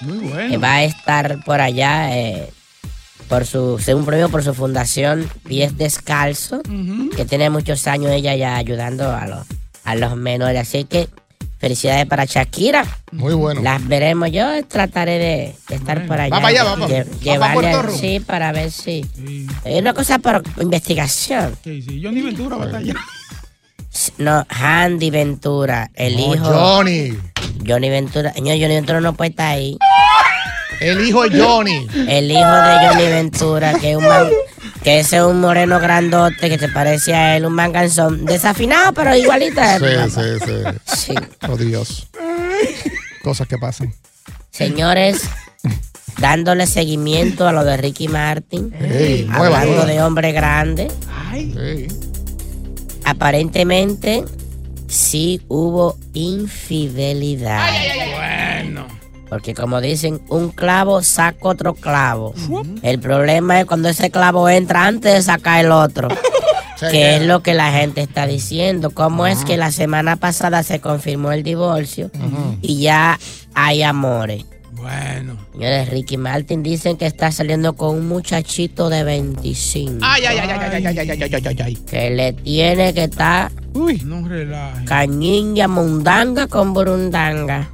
Muy 0.00 0.18
que 0.20 0.28
bueno. 0.28 0.60
va 0.60 0.74
a 0.74 0.84
estar 0.84 1.42
por 1.44 1.60
allá 1.60 2.16
eh, 2.16 2.52
por 3.28 3.44
su 3.46 3.78
un 3.94 4.04
premio 4.04 4.28
por 4.28 4.42
su 4.42 4.54
fundación 4.54 5.28
Pies 5.46 5.76
Descalzo 5.76 6.62
que 7.16 7.24
tiene 7.24 7.50
muchos 7.50 7.86
años 7.86 8.10
ella 8.12 8.34
ya 8.34 8.56
ayudando 8.56 9.10
a 9.14 9.26
los 9.26 9.46
a 9.84 9.94
los 9.94 10.16
menores. 10.16 10.60
Así 10.60 10.84
que 10.84 11.08
felicidades 11.58 12.06
para 12.06 12.24
Shakira. 12.24 12.84
Muy 13.12 13.34
bueno. 13.34 13.62
las 13.62 13.86
veremos. 13.88 14.30
Yo 14.30 14.44
trataré 14.66 15.18
de, 15.18 15.54
de 15.68 15.74
estar 15.74 16.06
por 16.06 16.20
allá 16.20 16.34
Va 16.36 16.42
para 16.42 16.48
allá, 16.48 16.64
va 16.64 16.76
lle- 16.88 17.06
va 17.06 17.20
llevarle 17.22 17.92
sí 17.98 18.20
para 18.20 18.52
ver 18.52 18.70
si 18.70 19.04
Sí, 19.16 19.46
es 19.64 19.80
una 19.80 19.94
cosa 19.94 20.18
por 20.18 20.42
investigación. 20.60 21.56
Sí, 21.64 21.82
sí. 21.82 22.00
Johnny 22.02 22.22
Ventura 22.22 22.56
va 22.56 22.64
a 22.64 22.66
estar 22.66 22.80
allá. 22.82 22.94
no 24.18 24.46
Handy 24.48 25.10
Ventura 25.10 25.90
el 25.94 26.16
No, 26.16 26.34
hijo 26.34 26.44
Johnny. 26.44 27.16
Johnny 27.66 27.88
Ventura. 27.90 28.32
Señor 28.34 28.56
Johnny 28.60 28.74
Ventura 28.74 29.00
no 29.00 29.14
puede 29.14 29.30
estar 29.30 29.48
ahí 29.54 29.76
El 30.80 31.00
hijo 31.06 31.28
de 31.28 31.40
Johnny. 31.42 31.86
El 32.08 32.30
hijo 32.30 32.40
de 32.40 32.88
Johnny 32.88 33.04
Ventura, 33.04 33.74
que 33.78 33.90
es 33.92 33.96
un 33.96 34.06
man- 34.06 34.28
que 34.82 35.00
ese 35.00 35.16
es 35.16 35.22
un 35.22 35.40
moreno 35.40 35.80
grandote 35.80 36.48
que 36.48 36.56
te 36.58 36.68
parece 36.68 37.14
a 37.14 37.36
él, 37.36 37.44
un 37.46 37.52
manganzón 37.52 38.24
desafinado, 38.24 38.92
pero 38.92 39.14
igualito 39.16 39.60
a 39.60 39.76
él. 39.76 40.10
Sí, 40.10 40.20
sí, 40.20 40.44
sí. 40.46 40.96
Sí. 40.96 41.14
Oh, 41.48 41.56
Dios. 41.56 42.06
Cosas 43.22 43.48
que 43.48 43.58
pasan. 43.58 43.92
Señores, 44.50 45.22
dándole 46.18 46.66
seguimiento 46.66 47.46
a 47.48 47.52
lo 47.52 47.64
de 47.64 47.76
Ricky 47.76 48.08
Martin, 48.08 48.72
Ey, 48.80 49.24
nueva, 49.24 49.46
hablando 49.60 49.70
nueva. 49.84 49.86
de 49.86 50.02
hombre 50.02 50.32
grande, 50.32 50.88
Ay, 51.30 51.54
Sí. 51.88 51.88
aparentemente 53.04 54.24
sí 54.88 55.40
hubo 55.48 55.96
infidelidad. 56.14 57.68
bueno. 58.16 58.67
Porque 59.28 59.54
como 59.54 59.80
dicen, 59.80 60.20
un 60.28 60.50
clavo 60.50 61.02
saca 61.02 61.48
otro 61.48 61.74
clavo. 61.74 62.34
El 62.82 62.98
problema 62.98 63.60
es 63.60 63.66
cuando 63.66 63.88
ese 63.88 64.10
clavo 64.10 64.48
entra 64.48 64.86
antes 64.86 65.12
de 65.12 65.22
sacar 65.22 65.64
el 65.64 65.72
otro. 65.72 66.08
que 66.90 67.16
es 67.16 67.22
lo 67.22 67.42
que 67.42 67.54
la 67.54 67.72
gente 67.72 68.00
está 68.00 68.26
diciendo. 68.26 68.90
¿Cómo 68.90 69.26
es 69.26 69.44
que 69.44 69.56
la 69.56 69.72
semana 69.72 70.16
pasada 70.16 70.62
se 70.62 70.80
confirmó 70.80 71.32
el 71.32 71.42
divorcio 71.42 72.10
y 72.62 72.80
ya 72.80 73.18
hay 73.54 73.82
amores? 73.82 74.44
Bueno. 74.72 75.36
Señores, 75.52 75.88
Ricky 75.90 76.16
Martin 76.16 76.62
dicen 76.62 76.96
que 76.96 77.06
está 77.06 77.32
saliendo 77.32 77.74
con 77.74 77.96
un 77.96 78.06
muchachito 78.06 78.88
de 78.88 79.02
25. 79.02 79.98
Ay, 80.02 80.22
ay, 80.24 80.38
ay, 80.38 80.50
ay, 80.50 80.58
ay, 80.60 80.86
ay, 80.86 80.98
ay, 80.98 81.10
ay, 81.10 81.30
ay, 81.34 81.42
ay, 81.46 81.56
ay. 81.64 81.74
Que 81.74 82.10
le 82.10 82.32
tiene 82.32 82.94
que 82.94 83.04
estar 83.04 83.50
Uy. 83.74 84.00
No 84.04 84.26
relaje. 84.26 84.84
cañinga 84.84 85.66
mundanga 85.66 86.46
con 86.46 86.74
burundanga. 86.74 87.68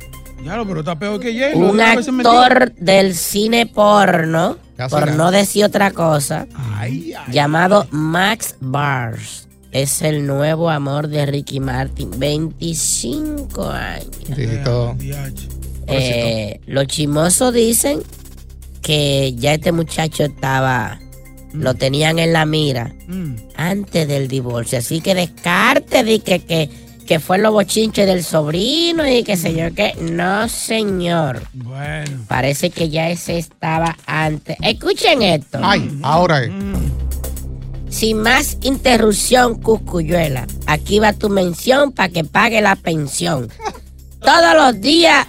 Lo, 0.44 0.66
pero 0.66 0.80
está 0.80 0.98
peor 0.98 1.18
que 1.20 1.32
J. 1.32 1.56
Un 1.56 1.80
actor 1.80 2.72
del 2.74 3.14
cine 3.14 3.66
porno, 3.66 4.56
Casi 4.76 4.90
por 4.94 5.06
nada. 5.06 5.16
no 5.16 5.30
decir 5.30 5.64
otra 5.64 5.90
cosa, 5.92 6.46
Ay, 6.76 7.12
ay. 7.14 7.32
llamado 7.32 7.86
Max 7.90 8.56
Bars. 8.60 9.48
Es 9.72 10.02
el 10.02 10.26
nuevo 10.26 10.70
amor 10.70 11.08
de 11.08 11.26
Ricky 11.26 11.58
Martin. 11.58 12.10
25 12.16 13.70
años. 13.70 14.06
Eh, 15.86 16.60
los 16.66 16.86
chimosos 16.86 17.52
dicen 17.52 18.00
que 18.82 19.34
ya 19.36 19.54
este 19.54 19.72
muchacho 19.72 20.24
estaba, 20.24 21.00
lo 21.52 21.74
tenían 21.74 22.18
en 22.18 22.32
la 22.32 22.46
mira 22.46 22.94
Mm. 23.08 23.34
antes 23.56 24.06
del 24.08 24.28
divorcio. 24.28 24.78
Así 24.78 25.00
que 25.00 25.14
descarte 25.14 26.04
de 26.04 26.20
que, 26.20 26.40
que, 26.40 26.70
que 27.06 27.20
fue 27.20 27.38
los 27.38 27.52
bochinches 27.52 28.06
del 28.06 28.24
sobrino 28.24 29.08
y 29.08 29.22
que 29.22 29.36
sé 29.36 29.54
yo 29.54 29.74
qué. 29.74 29.94
No, 30.00 30.48
señor. 30.48 31.42
Bueno. 31.52 32.24
Parece 32.28 32.70
que 32.70 32.88
ya 32.88 33.10
ese 33.10 33.38
estaba 33.38 33.96
antes. 34.06 34.56
Escuchen 34.62 35.22
esto. 35.22 35.58
Ay, 35.62 35.98
ahora 36.02 36.44
es. 36.44 36.50
Sin 37.88 38.18
más 38.18 38.58
interrupción, 38.62 39.60
Cuscuyuela. 39.60 40.46
Aquí 40.66 40.98
va 40.98 41.12
tu 41.12 41.28
mención 41.28 41.92
para 41.92 42.08
que 42.08 42.24
pague 42.24 42.60
la 42.60 42.74
pensión. 42.74 43.48
Todos 44.20 44.54
los 44.56 44.80
días, 44.80 45.28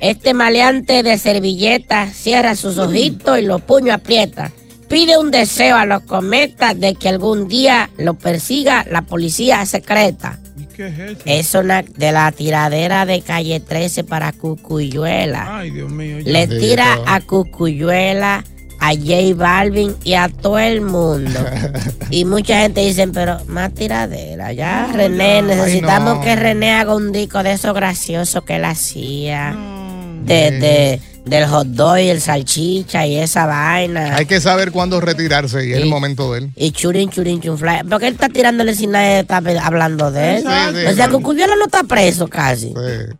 este 0.00 0.34
maleante 0.34 1.02
de 1.02 1.18
servilleta 1.18 2.08
cierra 2.08 2.54
sus 2.54 2.78
ojitos 2.78 3.38
y 3.38 3.42
los 3.42 3.62
puños 3.62 3.96
aprieta. 3.96 4.52
Pide 4.88 5.18
un 5.18 5.30
deseo 5.30 5.76
a 5.76 5.86
los 5.86 6.02
cometas 6.02 6.78
de 6.78 6.94
que 6.94 7.08
algún 7.08 7.48
día 7.48 7.90
lo 7.96 8.14
persiga 8.14 8.84
la 8.90 9.02
policía 9.02 9.64
secreta. 9.64 10.38
¿Y 10.80 10.82
qué 10.82 10.86
es 10.86 10.98
eso? 10.98 11.22
Es 11.26 11.54
una 11.54 11.82
de 11.82 12.12
la 12.12 12.32
tiradera 12.32 13.04
de 13.04 13.20
calle 13.20 13.60
13 13.60 14.04
para 14.04 14.32
Cucuyuela. 14.32 15.58
Ay, 15.58 15.70
Dios 15.70 15.90
mío. 15.90 16.20
ya. 16.20 16.32
Le 16.32 16.46
tira 16.46 16.98
a 17.06 17.20
Cucuyuela, 17.20 18.44
a 18.78 18.94
J 18.94 19.34
Balvin 19.34 19.94
y 20.04 20.14
a 20.14 20.28
todo 20.28 20.58
el 20.58 20.80
mundo. 20.80 21.38
y 22.10 22.24
mucha 22.24 22.62
gente 22.62 22.80
dice, 22.80 23.08
pero 23.08 23.44
más 23.46 23.74
tiradera. 23.74 24.52
Ya, 24.52 24.90
René, 24.92 25.42
necesitamos 25.42 26.16
no. 26.16 26.20
que 26.22 26.34
René 26.36 26.72
haga 26.72 26.94
un 26.94 27.12
disco 27.12 27.42
de 27.42 27.52
eso 27.52 27.74
gracioso 27.74 28.44
que 28.44 28.56
él 28.56 28.64
hacía. 28.64 29.52
No. 29.52 30.24
De, 30.24 30.50
de, 30.50 31.00
del 31.24 31.46
hot 31.46 31.66
dog 31.68 31.98
y 31.98 32.08
el 32.08 32.20
salchicha 32.20 33.06
y 33.06 33.16
esa 33.16 33.46
vaina. 33.46 34.16
Hay 34.16 34.26
que 34.26 34.40
saber 34.40 34.72
cuándo 34.72 35.00
retirarse 35.00 35.66
y 35.66 35.72
es 35.72 35.76
el 35.78 35.82
Sí. 35.84 35.88
momento 35.88 36.32
de 36.32 36.40
él. 36.40 36.50
Y 36.56 36.70
churin, 36.72 37.10
churin, 37.10 37.40
chunfly. 37.40 37.84
Porque 37.88 38.06
él 38.08 38.14
está 38.14 38.28
tirándole 38.28 38.74
sin 38.74 38.90
nadie 38.92 39.20
está 39.20 39.36
hablando 39.62 40.10
de 40.10 40.36
él. 40.36 40.38
Exacto. 40.38 40.78
o 40.90 40.94
sea, 40.94 41.08
Cucuyuela 41.08 41.54
no 41.56 41.64
está 41.66 41.82
preso 41.84 42.26
casi. 42.28 42.72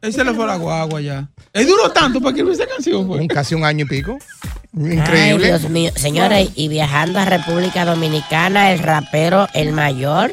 Él 0.03 0.13
se 0.13 0.25
le 0.25 0.33
fue 0.35 0.47
la 0.47 0.57
guagua 0.57 1.01
ya. 1.01 1.29
Él 1.53 1.67
duró 1.67 1.91
tanto 1.91 2.21
para 2.21 2.31
escribir 2.31 2.55
esa 2.55 2.67
canción, 2.67 3.07
pues. 3.07 3.21
Un, 3.21 3.29
casi 3.29 3.55
un 3.55 3.65
año 3.65 3.85
y 3.85 3.89
pico. 3.89 4.19
Ay, 4.77 4.93
Increíble. 4.95 5.47
Dios 5.49 5.69
mío. 5.69 5.91
Señores, 5.97 6.51
y 6.55 6.69
viajando 6.69 7.19
a 7.19 7.25
República 7.25 7.85
Dominicana, 7.85 8.73
el 8.73 8.79
rapero 8.79 9.49
El 9.53 9.73
Mayor, 9.73 10.33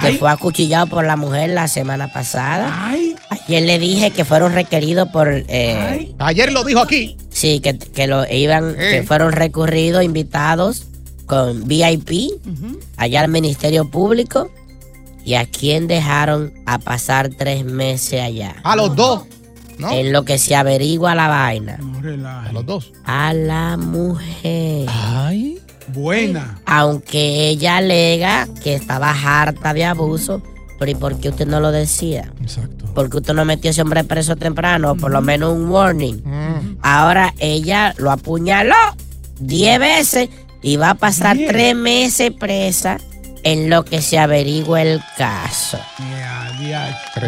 que 0.00 0.06
Ay. 0.08 0.16
fue 0.18 0.30
acuchillado 0.30 0.86
por 0.86 1.04
la 1.04 1.16
mujer 1.16 1.50
la 1.50 1.68
semana 1.68 2.12
pasada. 2.12 2.90
Ayer 3.30 3.62
le 3.62 3.78
dije 3.78 4.10
que 4.10 4.24
fueron 4.24 4.52
requeridos 4.52 5.08
por... 5.08 5.28
eh, 5.48 6.12
Ayer 6.18 6.52
lo 6.52 6.64
dijo 6.64 6.80
aquí. 6.80 7.16
Sí, 7.30 7.60
que, 7.60 7.78
que 7.78 8.06
lo 8.06 8.24
iban, 8.32 8.70
Eh. 8.78 8.90
que 8.92 9.02
fueron 9.02 9.32
recurridos, 9.32 10.02
invitados 10.04 10.86
con 11.26 11.66
VIP 11.66 12.32
allá 12.96 13.20
al 13.22 13.28
Ministerio 13.28 13.88
Público. 13.90 14.50
¿Y 15.24 15.34
a 15.34 15.46
quién 15.46 15.86
dejaron 15.86 16.52
a 16.66 16.78
pasar 16.78 17.30
tres 17.30 17.64
meses 17.64 18.20
allá? 18.20 18.56
A 18.64 18.74
los 18.74 18.96
dos. 18.96 19.22
¿no? 19.78 19.90
En 19.92 20.12
lo 20.12 20.24
que 20.24 20.36
se 20.38 20.54
averigua 20.54 21.14
la 21.14 21.28
vaina. 21.28 21.78
A 22.48 22.52
los 22.52 22.66
dos. 22.66 22.92
A 23.04 23.32
la 23.32 23.76
mujer. 23.76 24.86
Ay. 24.88 25.58
Buena. 25.88 26.60
Aunque 26.66 27.48
ella 27.48 27.76
alega 27.78 28.48
que 28.62 28.74
estaba 28.74 29.10
harta 29.10 29.74
de 29.74 29.84
abuso, 29.84 30.42
pero 30.78 30.90
¿y 30.90 30.94
por 30.94 31.18
qué 31.20 31.28
usted 31.30 31.46
no 31.46 31.60
lo 31.60 31.70
decía? 31.70 32.32
Exacto. 32.40 32.86
¿Por 32.94 33.08
qué 33.08 33.18
usted 33.18 33.34
no 33.34 33.44
metió 33.44 33.68
a 33.68 33.72
ese 33.72 33.82
hombre 33.82 34.04
preso 34.04 34.36
temprano? 34.36 34.96
Por 34.96 35.10
lo 35.10 35.20
menos 35.22 35.52
un 35.52 35.68
warning. 35.68 36.22
Ahora 36.82 37.34
ella 37.38 37.94
lo 37.98 38.10
apuñaló 38.10 38.74
10 39.40 39.78
veces 39.78 40.28
y 40.62 40.76
va 40.76 40.90
a 40.90 40.94
pasar 40.94 41.36
Diez. 41.36 41.48
tres 41.50 41.74
meses 41.74 42.30
presa 42.38 42.98
en 43.44 43.70
lo 43.70 43.84
que 43.84 44.00
se 44.02 44.18
averigua 44.18 44.82
el 44.82 45.00
caso. 45.16 45.78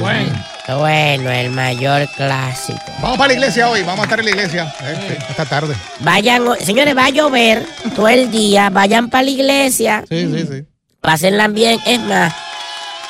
Bueno. 0.01 0.33
Bueno, 0.67 1.31
el 1.31 1.51
mayor 1.51 2.09
clásico. 2.17 2.79
Vamos 3.03 3.19
para 3.19 3.29
la 3.29 3.35
iglesia 3.35 3.69
hoy. 3.69 3.83
Vamos 3.83 4.01
a 4.01 4.03
estar 4.05 4.19
en 4.21 4.25
la 4.25 4.31
iglesia 4.31 4.75
eh, 4.83 5.19
esta 5.29 5.45
tarde. 5.45 5.75
Vayan, 6.01 6.43
señores, 6.65 6.97
va 6.97 7.05
a 7.07 7.11
llover 7.11 7.67
todo 7.95 8.09
el 8.09 8.31
día. 8.31 8.71
Vayan 8.71 9.11
para 9.11 9.25
la 9.25 9.31
iglesia. 9.31 10.05
Sí, 10.09 10.27
sí, 10.33 10.47
sí. 10.51 10.65
Pásenla 11.03 11.49
bien. 11.49 11.79
Es 11.85 12.01
más, 12.01 12.35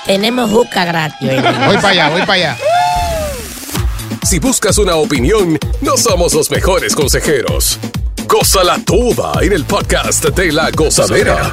tenemos 0.04 0.50
juca 0.50 0.84
gratis. 0.84 1.28
hoy 1.28 1.40
la 1.40 1.52
Voy 1.68 1.76
para 1.76 1.88
allá, 1.90 2.08
voy 2.10 2.20
para 2.22 2.32
allá. 2.32 2.56
Si 4.24 4.40
buscas 4.40 4.78
una 4.78 4.96
opinión, 4.96 5.56
no 5.80 5.96
somos 5.96 6.34
los 6.34 6.50
mejores 6.50 6.96
consejeros. 6.96 7.78
Gózala 8.26 8.78
toda 8.84 9.34
en 9.42 9.52
el 9.52 9.64
podcast 9.64 10.24
de 10.24 10.50
la 10.50 10.70
gozadera. 10.72 11.52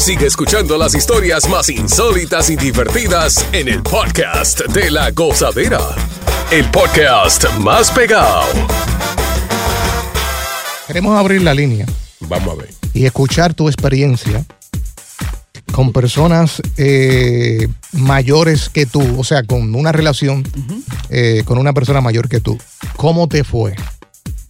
Sigue 0.00 0.26
escuchando 0.26 0.78
las 0.78 0.94
historias 0.94 1.46
más 1.48 1.68
insólitas 1.68 2.48
y 2.48 2.56
divertidas 2.56 3.46
en 3.52 3.68
el 3.68 3.82
podcast 3.82 4.60
de 4.68 4.90
la 4.90 5.10
gozadera. 5.10 5.78
El 6.50 6.64
podcast 6.70 7.44
más 7.58 7.90
pegado. 7.90 8.46
Queremos 10.86 11.18
abrir 11.18 11.42
la 11.42 11.52
línea 11.54 11.86
Vamos 12.20 12.54
a 12.54 12.62
ver. 12.62 12.70
y 12.94 13.04
escuchar 13.04 13.52
tu 13.54 13.68
experiencia 13.68 14.44
con 15.70 15.92
personas 15.92 16.60
eh, 16.78 17.68
mayores 17.92 18.70
que 18.70 18.86
tú, 18.86 19.20
o 19.20 19.22
sea, 19.22 19.44
con 19.44 19.74
una 19.74 19.92
relación 19.92 20.42
eh, 21.10 21.42
con 21.44 21.58
una 21.58 21.72
persona 21.74 22.00
mayor 22.00 22.28
que 22.28 22.40
tú. 22.40 22.58
¿Cómo 22.96 23.28
te 23.28 23.44
fue? 23.44 23.76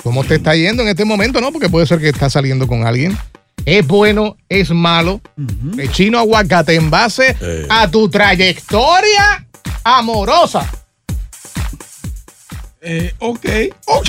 ¿Cómo 0.03 0.25
te 0.25 0.37
está 0.37 0.55
yendo 0.55 0.83
en 0.85 0.89
este 0.91 1.05
momento? 1.05 1.41
No, 1.41 1.51
porque 1.53 1.69
puede 1.69 1.87
ser 1.87 1.99
que 1.99 2.09
estás 2.09 2.33
saliendo 2.33 2.67
con 2.69 2.87
alguien. 2.87 3.19
Es 3.65 3.87
bueno, 3.87 4.37
es 4.49 4.71
malo. 4.71 5.21
El 5.79 5.91
chino 5.93 6.19
aguacate 6.19 6.75
en 6.75 6.91
base 6.91 7.37
Eh. 7.41 7.67
a 7.69 7.91
tu 7.91 8.09
trayectoria 8.09 9.47
amorosa. 9.85 10.69
Eh, 12.83 13.13
ok, 13.19 13.47
ok. 13.87 14.09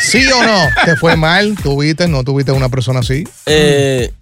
¿Sí 0.00 0.24
o 0.30 0.42
no? 0.42 0.58
¿Te 0.84 0.96
fue 0.96 1.16
mal? 1.16 1.56
¿Tuviste? 1.60 2.06
¿No 2.06 2.22
tuviste 2.22 2.52
una 2.52 2.68
persona 2.68 3.00
así? 3.00 3.24
Eh, 3.46 4.12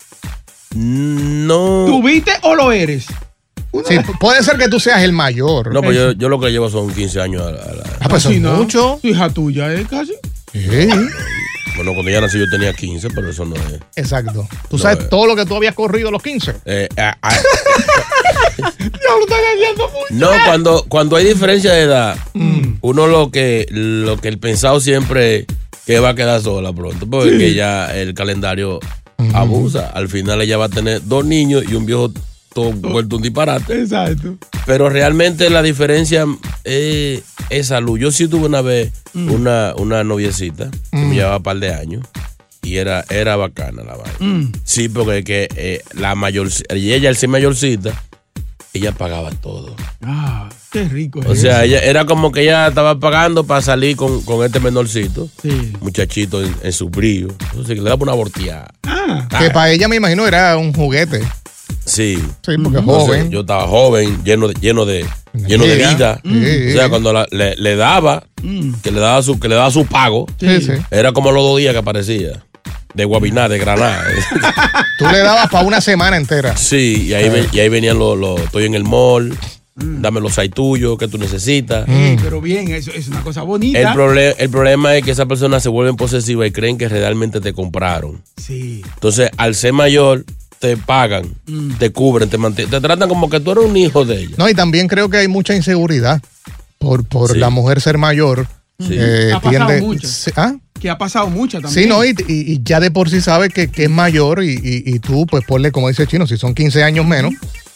no. 0.74 1.85
¿Tuviste 1.87 2.33
o 2.42 2.55
lo 2.55 2.72
eres? 2.72 3.07
Sí, 3.87 3.96
puede 4.20 4.42
ser 4.42 4.57
que 4.57 4.68
tú 4.68 4.79
seas 4.81 5.03
el 5.03 5.12
mayor. 5.12 5.72
No, 5.74 5.83
pues 5.83 5.96
yo, 5.96 6.12
yo 6.12 6.29
lo 6.29 6.38
que 6.40 6.50
llevo 6.50 6.70
son 6.70 6.92
15 6.94 7.20
años 7.20 7.42
a 7.42 7.50
la. 7.50 7.61
a 7.62 7.72
la- 7.74 7.83
Ah, 8.00 8.09
pues 8.09 8.22
Casi 8.22 8.35
son 8.35 8.42
no. 8.42 8.55
mucho. 8.55 8.98
Tu 9.03 9.09
hija 9.09 9.29
tuya, 9.31 9.72
¿eh? 9.74 9.85
Casi. 9.90 10.12
Sí, 10.53 10.88
Bueno, 11.76 11.92
cuando 11.92 12.10
ella 12.10 12.20
nació 12.20 12.40
yo 12.40 12.50
tenía 12.50 12.72
15, 12.72 13.10
pero 13.10 13.30
eso 13.30 13.44
no 13.44 13.56
es. 13.56 13.80
exacto. 13.96 14.46
Tú 14.70 14.76
No, 14.76 14.82
sabes 14.82 15.08
todo 15.08 15.26
lo 15.26 15.34
que 15.37 15.44
tú 15.44 15.56
habías 15.56 15.74
corrido 15.74 16.08
a 16.08 16.12
los 16.12 16.22
15. 16.22 16.54
Eh, 16.64 16.88
a- 16.96 17.16
a- 17.20 17.34
Ya 18.58 19.80
no, 20.10 20.28
cuando, 20.46 20.84
cuando 20.88 21.16
hay 21.16 21.24
diferencia 21.24 21.72
de 21.72 21.82
edad, 21.82 22.16
uno 22.80 23.06
lo 23.06 23.30
que, 23.30 23.66
lo 23.70 24.16
que 24.18 24.28
el 24.28 24.38
pensado 24.38 24.80
siempre 24.80 25.37
es 25.40 25.46
que 25.87 25.98
va 25.98 26.10
a 26.10 26.14
quedar 26.14 26.40
sola 26.40 26.72
pronto, 26.72 27.06
porque 27.08 27.37
que 27.37 27.54
ya 27.54 27.94
el 27.94 28.14
calendario 28.14 28.78
abusa. 29.34 29.90
Al 29.94 30.08
final 30.08 30.40
ella 30.42 30.56
va 30.56 30.66
a 30.66 30.68
tener 30.70 31.04
dos 31.04 31.24
niños 31.24 31.64
y 31.68 31.74
un 31.74 31.84
viejo 31.87 32.12
todo 32.54 32.72
vuelto 32.72 33.16
un 33.16 33.22
disparate. 33.22 33.80
Exacto. 33.80 34.36
Pero 34.66 34.88
realmente 34.88 35.50
la 35.50 35.62
diferencia 35.62 36.24
eh, 36.64 37.22
es 37.50 37.66
salud. 37.66 37.98
Yo 37.98 38.10
sí 38.10 38.28
tuve 38.28 38.46
una 38.46 38.62
vez 38.62 38.92
una, 39.14 39.74
una 39.76 40.04
noviecita 40.04 40.70
que 40.90 40.96
me 40.96 41.14
llevaba 41.14 41.36
un 41.38 41.42
par 41.42 41.58
de 41.58 41.74
años 41.74 42.04
y 42.62 42.76
era, 42.76 43.04
era 43.10 43.36
bacana 43.36 43.82
la 43.82 43.96
vaina. 43.96 44.14
Mm. 44.20 44.52
Sí, 44.64 44.88
porque 44.88 45.22
que, 45.24 45.48
eh, 45.56 45.82
la 45.92 46.14
mayor, 46.14 46.48
y 46.74 46.92
ella 46.94 47.10
al 47.10 47.16
ser 47.16 47.28
mayorcita, 47.28 47.92
ella 48.72 48.90
pagaba 48.92 49.30
todo. 49.30 49.76
Ah, 50.02 50.48
qué 50.72 50.84
rico. 50.88 51.20
O 51.26 51.34
sea, 51.36 51.58
eso. 51.64 51.64
ella 51.74 51.78
era 51.80 52.06
como 52.06 52.32
que 52.32 52.40
ella 52.42 52.66
estaba 52.68 52.98
pagando 52.98 53.44
para 53.44 53.60
salir 53.62 53.96
con, 53.96 54.22
con 54.22 54.44
este 54.44 54.58
menorcito, 54.60 55.28
Sí. 55.42 55.72
muchachito 55.80 56.42
en, 56.42 56.52
en 56.62 56.72
su 56.72 56.88
brillo. 56.88 57.28
Entonces, 57.50 57.76
le 57.78 57.84
daba 57.88 58.02
una 58.02 58.14
volteada. 58.14 58.72
Ah, 58.82 59.28
Que 59.38 59.50
para 59.50 59.70
ella, 59.70 59.86
me 59.86 59.96
imagino, 59.96 60.26
era 60.26 60.56
un 60.56 60.72
juguete. 60.72 61.20
Sí. 61.84 62.16
Sí, 62.16 62.56
porque 62.62 62.78
Entonces, 62.78 62.84
joven. 62.84 63.30
yo 63.30 63.40
estaba 63.40 63.66
joven, 63.66 64.24
lleno 64.24 64.48
de, 64.48 64.54
lleno 64.60 64.84
de, 64.86 65.04
lleno 65.46 65.64
de 65.64 65.76
vida. 65.76 66.20
Sí. 66.24 66.68
O 66.70 66.72
sea, 66.72 66.88
cuando 66.88 67.12
la- 67.12 67.26
le, 67.30 67.56
le 67.56 67.76
daba, 67.76 68.24
Mm. 68.42 68.74
que 68.82 68.90
le 68.90 69.00
daba 69.00 69.22
su, 69.22 69.38
que 69.40 69.48
le 69.48 69.54
daba 69.54 69.70
su 69.70 69.86
pago, 69.86 70.26
Sí, 70.40 70.60
sí. 70.60 70.72
era 70.90 71.12
como 71.12 71.30
los 71.32 71.42
dos 71.42 71.58
días 71.58 71.72
que 71.72 71.78
aparecía. 71.78 72.44
De 72.94 73.04
Guabiná, 73.04 73.48
de 73.48 73.58
Granada. 73.58 74.04
Tú 74.98 75.04
le 75.06 75.18
dabas 75.18 75.50
para 75.50 75.66
una 75.66 75.80
semana 75.80 76.16
entera. 76.16 76.56
sí, 76.56 77.06
y 77.08 77.14
ahí, 77.14 77.28
ven- 77.28 77.48
y 77.52 77.58
ahí 77.58 77.68
venían 77.68 77.98
los, 77.98 78.16
los- 78.16 78.40
estoy 78.40 78.64
en 78.66 78.74
el 78.74 78.84
mall, 78.84 79.36
dame 79.74 80.20
los 80.20 80.38
hay 80.38 80.48
tuyos 80.48 80.96
que 80.96 81.08
tú 81.08 81.18
necesitas. 81.18 81.86
Sí, 81.86 82.16
pero 82.22 82.40
bien, 82.40 82.70
eso 82.70 82.92
es 82.94 83.08
una 83.08 83.22
cosa 83.22 83.42
bonita. 83.42 83.80
El, 83.80 83.86
proble- 83.88 84.36
el 84.38 84.48
problema 84.48 84.94
es 84.96 85.02
que 85.04 85.10
esas 85.10 85.26
personas 85.26 85.62
se 85.64 85.68
vuelven 85.68 85.96
posesivas 85.96 86.46
y 86.46 86.52
creen 86.52 86.78
que 86.78 86.88
realmente 86.88 87.40
te 87.40 87.52
compraron. 87.52 88.22
Sí. 88.36 88.82
Entonces, 88.94 89.30
al 89.36 89.56
ser 89.56 89.72
mayor, 89.72 90.24
te 90.64 90.79
pagan, 90.79 91.24
te 91.79 91.92
cubren, 91.92 92.31
te 92.31 92.38
mantienen, 92.38 92.70
te 92.70 92.81
tratan 92.81 93.07
como 93.07 93.29
que 93.29 93.38
tú 93.38 93.50
eres 93.53 93.64
un 93.66 93.77
hijo 93.77 94.07
de 94.07 94.18
ellos. 94.22 94.38
No, 94.38 94.48
y 94.48 94.55
también 94.55 94.88
creo 94.88 95.11
que 95.11 95.18
hay 95.18 95.29
mucha 95.29 95.55
inseguridad 95.55 96.22
por, 96.79 97.05
por 97.07 97.33
Sí. 97.33 97.38
la 97.38 97.50
mujer 97.50 97.83
ser 97.83 97.98
mayor. 97.98 98.46
Sí. 98.79 98.88
Eh, 98.92 99.31
Ha 99.35 99.40
pasado 99.40 99.66
tiende- 99.66 99.81
mucho. 99.83 100.09
¿ah? 100.37 100.55
Que 100.81 100.88
ha 100.88 100.96
pasado 100.96 101.29
mucho 101.29 101.61
también. 101.61 101.83
Sí, 101.85 101.87
no, 101.87 102.03
y, 102.03 102.14
y- 102.29 102.53
y 102.55 102.61
ya 102.64 102.81
de 102.81 102.90
por 102.90 103.11
sí 103.11 103.20
sabe 103.20 103.50
que, 103.50 103.70
que 103.70 103.85
es 103.85 103.90
mayor 103.90 104.42
y, 104.42 104.53
y- 104.55 104.83
y 104.94 104.98
tú, 105.00 105.27
pues 105.27 105.44
ponle, 105.44 105.70
como 105.70 105.88
dice 105.88 106.05
el 106.05 106.09
chino, 106.09 106.27
si 106.27 106.38
son 106.38 106.55
15 106.55 106.83
años 106.83 107.05
menos, 107.07 107.35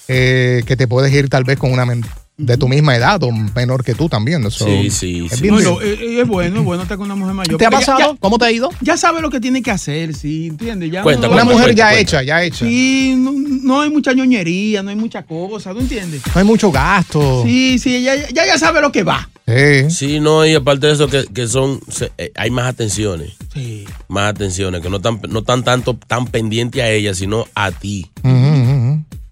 eh, 0.09 0.63
que 0.65 0.75
te 0.75 0.89
puedes 0.89 1.13
ir 1.13 1.29
tal 1.29 1.45
vez 1.45 1.59
con 1.59 1.71
una 1.73 1.85
men- 1.85 2.07
de 2.39 2.57
tu 2.57 2.69
misma 2.69 2.95
edad 2.97 3.21
o 3.25 3.33
menor 3.33 3.85
que 3.85 3.95
tú 3.95 4.09
también. 4.09 4.47
Eso 4.47 4.65
Sí, 4.65 4.91
sí, 4.91 5.27
es 5.31 5.33
sí. 5.39 5.43
bien 5.43 5.55
No, 5.55 5.61
bien. 5.61 5.71
lo- 5.71 5.83
eh, 5.83 5.99
eh, 6.01 6.21
es 6.23 6.27
bueno, 6.29 6.61
es 6.61 6.65
bueno 6.65 6.83
estar 6.85 6.97
con 6.97 7.07
una 7.07 7.17
mujer 7.17 7.35
mayor. 7.35 7.59
¿Te 7.59 7.67
ha 7.67 7.71
ya- 7.71 7.77
pasado? 7.77 7.99
ya- 7.99 8.17
¿Cómo 8.21 8.39
te 8.39 8.45
ha 8.47 8.53
ido? 8.53 8.71
Ya 8.81 8.97
sabe 8.97 9.21
lo 9.21 9.29
que 9.29 9.41
tiene 9.41 9.61
que 9.63 9.71
hacer, 9.73 10.15
sí, 10.15 10.47
¿entiendes? 10.47 10.91
Ya 10.93 11.03
Cuenta, 11.03 11.27
no- 11.27 11.35
Una 11.35 11.45
mujer 11.45 11.65
cuenta, 11.65 11.77
ya 11.77 11.85
cuenta. 11.91 12.01
hecha, 12.01 12.23
ya 12.23 12.43
hecha. 12.45 12.65
Sí, 12.65 13.15
no, 13.19 13.33
no 13.35 13.81
hay 13.81 13.91
mucha 13.91 14.13
ñoñería, 14.13 14.83
no 14.83 14.91
hay 14.91 14.97
mucha 14.97 15.25
cosa, 15.25 15.73
¿tú 15.73 15.81
entiendes? 15.81 16.23
No 16.33 16.39
hay 16.41 16.47
mucho 16.47 16.71
gasto. 16.71 17.43
Sí, 17.45 17.79
sí, 17.79 18.03
ya, 18.03 18.15
ya, 18.31 18.47
ya 18.47 18.57
sabe 18.57 18.81
lo 18.81 18.93
que 18.93 19.03
va. 19.03 19.29
Sí. 19.47 19.91
Sí, 19.91 20.21
no, 20.21 20.45
y 20.47 20.55
aparte 20.55 20.87
de 20.89 20.93
eso, 20.93 21.09
que, 21.09 21.25
que 21.35 21.49
son, 21.49 21.81
se- 21.89 22.13
eh, 22.19 22.31
hay 22.37 22.51
más 22.51 22.67
atenciones. 22.67 23.33
Sí. 23.55 23.87
Más 24.07 24.31
atenciones, 24.35 24.81
que 24.83 24.91
no 24.91 24.99
están 24.99 25.21
no 25.31 25.43
tan 25.43 25.65
tanto 25.65 25.97
tan 26.07 26.27
pendiente 26.27 26.83
a 26.83 26.91
ella, 26.91 27.15
sino 27.15 27.47
a 27.55 27.73
ti. 27.73 28.07
Ujú. 28.23 28.48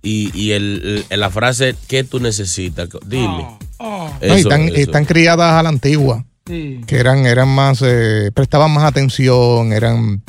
Y, 0.07 0.31
y 0.35 0.53
el, 0.53 1.05
el- 1.11 1.21
la 1.21 1.31
frase, 1.31 1.75
¿qué 1.89 2.05
tú 2.05 2.21
necesitas? 2.21 2.89
Dile. 3.07 3.27
Oh, 3.79 4.09
No, 4.09 4.11
y 4.21 4.27
Eso, 4.27 4.35
están, 4.37 4.63
eso. 4.69 4.75
están 4.77 5.05
criadas 5.05 5.53
a 5.53 5.63
la 5.63 5.69
antigua, 5.69 6.25
sí. 6.47 6.81
que 6.87 6.97
eran, 6.97 7.27
eran 7.27 7.49
más, 7.49 7.83
eh, 7.85 8.31
prestaban 8.33 8.71
más 8.71 8.85
atención, 8.85 9.73
eran 9.73 10.23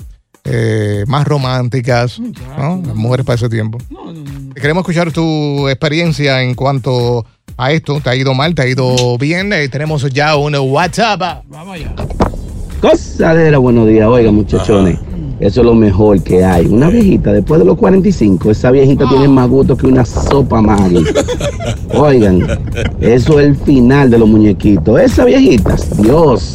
eh, 0.46 1.04
más 1.08 1.28
románticas, 1.28 2.20
¿no? 2.20 2.82
Las 2.86 2.96
mujeres 2.96 3.26
para 3.26 3.36
ese 3.36 3.50
tiempo. 3.50 3.78
Queremos 4.56 4.82
escuchar 4.82 5.12
tu 5.12 5.68
experiencia 5.70 6.42
en 6.42 6.56
cuanto 6.56 7.26
a 7.58 7.72
esto. 7.72 8.00
¿Te 8.02 8.10
ha 8.10 8.16
ido 8.16 8.34
mal? 8.34 8.56
¿Te 8.56 8.63
ha 8.63 8.68
ido 8.68 9.18
bien? 9.20 9.54
Eh, 9.54 9.68
tenemos 9.70 10.10
ya 10.12 10.36
un 10.38 10.56
WhatsApp. 10.56 11.44
Vamos 11.48 11.76
allá. 11.76 11.94
Cosadera, 12.82 13.58
buenos 13.58 13.88
días. 13.88 14.08
Oiga, 14.08 14.32
muchachones, 14.32 14.98
eso 15.39 15.62
es 15.62 15.65
lo 15.65 15.73
mejor 15.76 16.21
que 16.23 16.43
hay. 16.43 16.65
Una 16.65 16.89
viejita, 16.89 17.32
después 17.34 17.60
de 17.60 17.65
los 17.65 17.78
45, 17.78 18.52
esa 18.52 18.71
viejita 18.71 19.08
tiene 19.10 19.28
más 19.28 19.47
gusto 19.50 19.76
que 19.78 19.88
una 19.88 20.06
sopa 20.06 20.62
Maggi. 20.62 21.04
Oigan, 21.93 22.41
eso 23.02 23.39
es 23.39 23.47
el 23.47 23.56
final 23.56 24.10
de 24.10 24.17
los 24.17 24.28
muñequitos. 24.28 25.00
Esa 25.00 25.26
viejita, 25.26 25.76
Dios. 26.00 26.54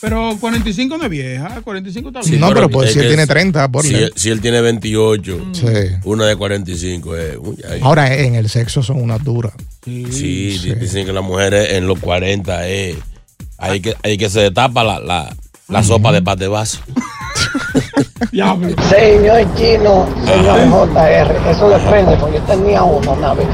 Pero 0.00 0.36
45 0.38 0.98
no 0.98 1.04
es 1.04 1.10
vieja, 1.10 1.62
45 1.64 2.08
está 2.10 2.22
Sí, 2.22 2.30
bien. 2.32 2.40
No, 2.42 2.50
pero 2.52 2.68
pues 2.68 2.88
es 2.88 2.92
si 2.92 2.98
él 2.98 3.04
que 3.04 3.08
tiene 3.08 3.22
si- 3.22 3.28
30, 3.28 3.68
por 3.72 3.84
Si, 3.86 3.94
él- 3.94 4.12
si 4.14 4.28
él 4.28 4.40
tiene 4.42 4.60
28, 4.60 5.38
Sí. 5.52 5.66
una 6.04 6.26
de 6.26 6.36
45 6.36 7.16
es. 7.16 7.38
uy. 7.40 7.56
Ahora 7.80 8.14
en 8.14 8.34
el 8.34 8.50
sexo 8.50 8.82
son 8.82 9.00
unas 9.00 9.24
duras. 9.24 9.54
Sí, 9.82 10.04
di- 10.04 10.74
dicen 10.74 11.06
que 11.06 11.12
las 11.14 11.24
mujeres 11.24 11.72
en 11.72 11.86
los 11.86 11.98
40 12.00 12.68
es. 12.68 12.96
Hay 13.56 13.80
que, 13.80 13.94
hay 14.02 14.18
que 14.18 14.28
se 14.28 14.40
destapa 14.40 14.84
la, 14.84 14.98
la, 15.00 15.34
la 15.68 15.82
sopa 15.82 16.12
de 16.12 16.20
pate 16.20 16.48
vaso. 16.48 16.80
Señor 18.88 19.54
Chino, 19.56 20.06
señor 20.24 20.60
JR, 20.70 21.50
eso 21.50 21.68
depende, 21.68 22.16
porque 22.16 22.36
yo 22.38 22.42
tenía 22.44 22.82
uno 22.82 23.12
una 23.12 23.34
vez. 23.34 23.46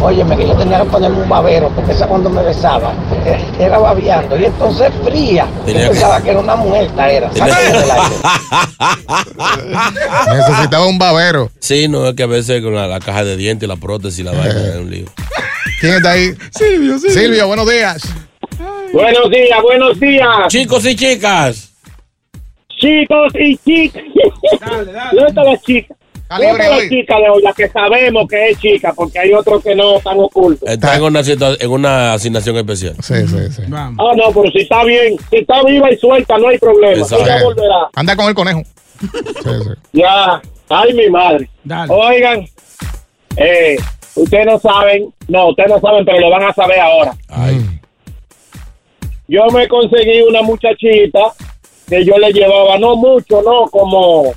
Óyeme, 0.00 0.36
que 0.36 0.48
yo 0.48 0.54
tenía 0.56 0.78
que 0.80 0.86
ponerme 0.86 1.22
un 1.22 1.28
babero, 1.28 1.68
porque 1.76 1.92
esa 1.92 2.08
cuando 2.08 2.28
me 2.28 2.42
besaba, 2.42 2.92
eh, 3.24 3.38
era 3.60 3.78
babeando, 3.78 4.36
y 4.36 4.46
entonces 4.46 4.90
fría. 5.04 5.46
Yo 5.66 5.72
que- 5.74 5.78
pensaba 5.88 6.20
que 6.20 6.30
era 6.30 6.40
una 6.40 6.56
muerta, 6.56 7.08
era. 7.08 7.30
Sáquenme 7.32 7.78
del 7.78 7.90
aire. 7.90 8.16
Necesitaba 10.36 10.86
un 10.86 10.98
babero. 10.98 11.50
Sí, 11.60 11.86
no, 11.88 12.06
es 12.08 12.14
que 12.14 12.22
a 12.24 12.26
veces 12.26 12.62
con 12.62 12.74
la, 12.74 12.86
la 12.88 12.98
caja 13.00 13.22
de 13.24 13.36
dientes 13.36 13.66
y 13.66 13.68
la 13.68 13.76
prótesis 13.76 14.18
y 14.20 14.22
la 14.24 14.32
vaina 14.32 14.50
es 14.70 14.76
un 14.76 14.90
lío. 14.90 15.06
¿Quién 15.80 15.94
está 15.94 16.10
ahí? 16.12 16.34
Silvio, 16.50 16.98
Silvio. 16.98 17.10
Silvio, 17.20 17.46
buenos 17.46 17.70
días. 17.70 18.02
Buenos 18.92 19.30
días, 19.30 19.62
buenos 19.62 20.00
días. 20.00 20.48
Chicos 20.48 20.84
y 20.86 20.96
chicas. 20.96 21.71
Chicos 22.82 23.32
y 23.38 23.56
chicas. 23.58 24.02
¿Dónde 25.12 25.28
está 25.28 25.44
la 25.44 25.56
chica? 25.60 25.94
¿Dónde 26.28 26.46
está 26.50 26.68
la 26.70 26.88
chica 26.88 27.16
de 27.18 27.28
hoy? 27.30 27.42
La 27.42 27.52
que 27.52 27.68
sabemos 27.68 28.26
que 28.28 28.48
es 28.50 28.58
chica, 28.58 28.92
porque 28.96 29.18
hay 29.18 29.32
otros 29.32 29.62
que 29.62 29.74
no 29.74 29.98
están 29.98 30.18
ocultos. 30.18 30.68
Está 30.68 30.96
en 30.96 31.02
una, 31.02 31.20
situa- 31.20 31.56
en 31.60 31.70
una 31.70 32.14
asignación 32.14 32.56
especial. 32.56 32.94
Sí, 33.00 33.14
sí, 33.28 33.36
sí. 33.50 33.62
Ah, 33.72 33.90
no, 33.96 34.32
pero 34.34 34.50
si 34.50 34.58
está 34.62 34.82
bien, 34.84 35.16
si 35.30 35.36
está 35.36 35.62
viva 35.62 35.92
y 35.92 35.96
suelta, 35.98 36.36
no 36.38 36.48
hay 36.48 36.58
problema. 36.58 37.00
Exacto. 37.02 37.24
Ella 37.24 37.44
volverá. 37.44 37.88
Anda 37.94 38.16
con 38.16 38.26
el 38.28 38.34
conejo. 38.34 38.62
Sí, 39.00 39.08
sí. 39.44 39.70
Ya, 39.92 40.40
ay 40.70 40.92
mi 40.94 41.08
madre. 41.10 41.48
Oigan, 41.88 42.46
eh, 43.36 43.76
ustedes 44.16 44.46
no 44.46 44.58
saben, 44.58 45.12
no, 45.28 45.48
ustedes 45.50 45.68
no 45.70 45.80
saben, 45.80 46.04
pero 46.04 46.18
lo 46.20 46.30
van 46.30 46.44
a 46.44 46.52
saber 46.54 46.80
ahora. 46.80 47.14
Yo 49.28 49.46
me 49.52 49.66
conseguí 49.68 50.20
una 50.22 50.42
muchachita 50.42 51.20
que 51.88 52.04
yo 52.04 52.16
le 52.18 52.32
llevaba, 52.32 52.78
no 52.78 52.96
mucho, 52.96 53.42
no, 53.42 53.66
como, 53.70 54.32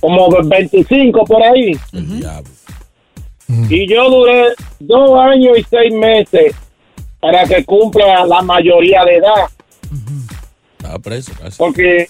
como 0.00 0.28
25 0.44 1.24
por 1.24 1.42
ahí. 1.42 1.72
Y 3.68 3.86
yo 3.86 4.10
duré 4.10 4.54
dos 4.80 5.18
años 5.18 5.58
y 5.58 5.64
seis 5.64 5.92
meses 5.92 6.54
para 7.20 7.44
que 7.44 7.64
cumpla 7.64 8.26
la 8.26 8.42
mayoría 8.42 9.04
de 9.04 9.16
edad. 9.16 9.48
Estaba 10.76 10.98
preso 10.98 11.32
casi. 11.40 11.56
Porque, 11.58 12.06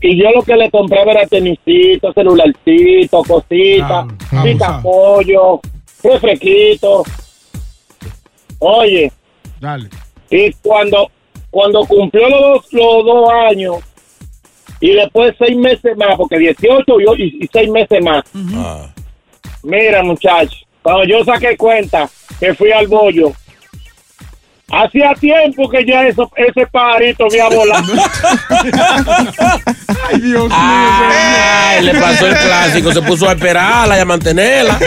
y 0.00 0.22
yo 0.22 0.30
lo 0.30 0.42
que 0.42 0.54
le 0.56 0.70
compraba 0.70 1.12
era 1.12 1.26
tenisito, 1.26 2.12
celularcito, 2.12 3.22
cositas, 3.24 4.06
pica 4.42 4.80
pollo, 4.82 5.60
refresquito. 6.02 7.02
Oye, 8.58 9.12
Dale. 9.60 9.88
y 10.30 10.52
cuando, 10.62 11.10
cuando 11.56 11.86
cumplió 11.86 12.28
los, 12.28 12.40
dos- 12.40 12.72
los 12.72 13.04
dos 13.06 13.30
años, 13.50 13.76
y 14.78 14.92
después 14.92 15.34
seis 15.38 15.56
meses 15.56 15.96
más, 15.96 16.14
porque 16.18 16.36
18 16.38 16.84
y, 17.16 17.22
y- 17.22 17.38
y 17.44 17.48
seis 17.50 17.70
meses 17.70 18.04
más. 18.04 18.22
Ah. 18.54 18.92
Mira, 19.62 20.02
muchachos, 20.02 20.66
cuando 20.82 21.04
yo 21.04 21.24
saqué 21.24 21.56
cuenta 21.56 22.10
que 22.38 22.52
fui 22.52 22.70
al 22.72 22.86
bollo, 22.88 23.32
hacía 24.70 25.12
tiempo 25.20 25.68
que 25.70 25.84
ya 25.86 26.06
eso, 26.06 26.30
ese 26.36 26.66
pajarito 26.66 27.24
había 27.26 27.48
volado. 27.56 27.92
Ay, 30.10 30.20
Dios 30.20 30.50
Ay, 30.52 31.84
le 31.84 31.94
pasó 31.94 32.26
el 32.26 32.36
clásico, 32.36 32.92
se 32.92 33.02
puso 33.02 33.28
a 33.28 33.32
esperarla 33.32 33.96
y 33.96 34.00
a 34.00 34.04
mantenerla. 34.04 34.78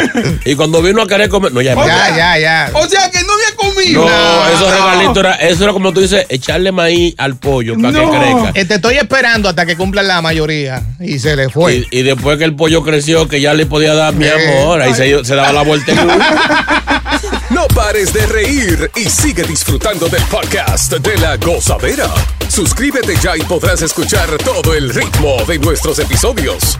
Y 0.45 0.55
cuando 0.55 0.81
vino 0.81 1.01
a 1.01 1.07
querer 1.07 1.29
comer. 1.29 1.53
No, 1.53 1.61
ya, 1.61 1.75
Ya, 1.75 2.15
ya, 2.15 2.39
ya. 2.39 2.71
O 2.73 2.85
sea 2.87 3.09
que 3.09 3.19
no 3.23 3.33
había 3.33 3.55
comido. 3.55 4.05
No, 4.05 4.47
esos 4.49 4.71
regalitos 4.71 5.17
era, 5.17 5.33
eso 5.35 5.63
era 5.63 5.73
como 5.73 5.93
tú 5.93 6.01
dices, 6.01 6.25
echarle 6.29 6.71
maíz 6.71 7.15
al 7.17 7.37
pollo 7.37 7.75
para 7.81 7.99
que 7.99 8.05
crezca. 8.09 8.51
Eh, 8.55 8.65
Te 8.65 8.75
estoy 8.75 8.97
esperando 8.97 9.49
hasta 9.49 9.65
que 9.65 9.75
cumplan 9.77 10.07
la 10.07 10.21
mayoría. 10.21 10.81
Y 10.99 11.19
se 11.19 11.35
le 11.35 11.49
fue. 11.49 11.75
Y, 11.91 11.99
y 11.99 12.03
después 12.03 12.37
que 12.37 12.43
el 12.45 12.55
pollo 12.55 12.83
creció, 12.83 13.27
que 13.27 13.39
ya 13.41 13.53
le 13.53 13.65
podía 13.65 13.93
dar 13.93 14.13
mi 14.13 14.27
amor, 14.27 14.81
ahí 14.81 14.93
se, 14.93 15.23
se 15.23 15.35
daba 15.35 15.53
la 15.53 15.63
vuelta 15.63 15.91
en. 15.93 15.99
No 17.49 17.65
pares 17.75 18.13
de 18.13 18.27
reír 18.27 18.91
y 18.95 19.05
sigue 19.09 19.41
disfrutando 19.41 20.07
del 20.07 20.21
podcast 20.25 20.93
de 20.93 21.17
la 21.17 21.35
gozadera. 21.37 22.05
Suscríbete 22.47 23.15
ya 23.15 23.35
y 23.35 23.41
podrás 23.41 23.81
escuchar 23.81 24.29
todo 24.45 24.75
el 24.75 24.93
ritmo 24.93 25.37
de 25.47 25.57
nuestros 25.57 25.97
episodios. 25.97 26.77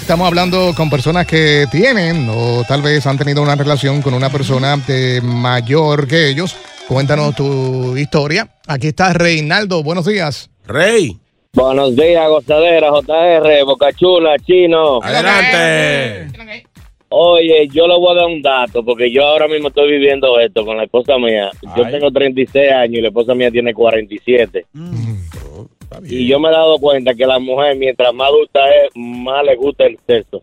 Estamos 0.00 0.26
hablando 0.26 0.72
con 0.74 0.88
personas 0.88 1.26
que 1.26 1.66
tienen 1.70 2.26
o 2.30 2.64
tal 2.66 2.80
vez 2.80 3.06
han 3.06 3.18
tenido 3.18 3.42
una 3.42 3.56
relación 3.56 4.00
con 4.00 4.14
una 4.14 4.30
persona 4.30 4.78
de 4.78 5.20
mayor 5.22 6.06
que 6.08 6.28
ellos. 6.28 6.56
Cuéntanos 6.88 7.34
tu 7.34 7.94
historia. 7.96 8.48
Aquí 8.66 8.88
está 8.88 9.12
Reinaldo. 9.12 9.82
Buenos 9.82 10.06
días. 10.06 10.48
Rey. 10.66 11.18
Buenos 11.52 11.94
días, 11.94 12.26
gozadera, 12.28 12.88
JR, 12.90 13.64
Bocachula, 13.64 14.36
Chino. 14.44 14.98
Adelante. 15.02 16.73
Oye, 17.08 17.68
yo 17.72 17.86
le 17.86 17.96
voy 17.96 18.12
a 18.12 18.20
dar 18.20 18.26
un 18.26 18.42
dato, 18.42 18.84
porque 18.84 19.10
yo 19.10 19.22
ahora 19.22 19.46
mismo 19.46 19.68
estoy 19.68 19.90
viviendo 19.92 20.38
esto 20.40 20.64
con 20.64 20.76
la 20.76 20.84
esposa 20.84 21.16
mía. 21.18 21.50
Yo 21.76 21.84
Ay. 21.84 21.92
tengo 21.92 22.10
36 22.10 22.72
años 22.72 22.98
y 22.98 23.02
la 23.02 23.08
esposa 23.08 23.34
mía 23.34 23.50
tiene 23.50 23.72
47. 23.72 24.66
Y 26.06 26.26
yo 26.26 26.40
me 26.40 26.48
he 26.48 26.52
dado 26.52 26.78
cuenta 26.78 27.14
que 27.14 27.26
la 27.26 27.38
mujer, 27.38 27.76
mientras 27.76 28.12
más 28.12 28.28
adulta 28.28 28.60
es, 28.68 28.90
más 28.96 29.44
le 29.44 29.54
gusta 29.54 29.84
el 29.84 29.98
sexo. 30.06 30.42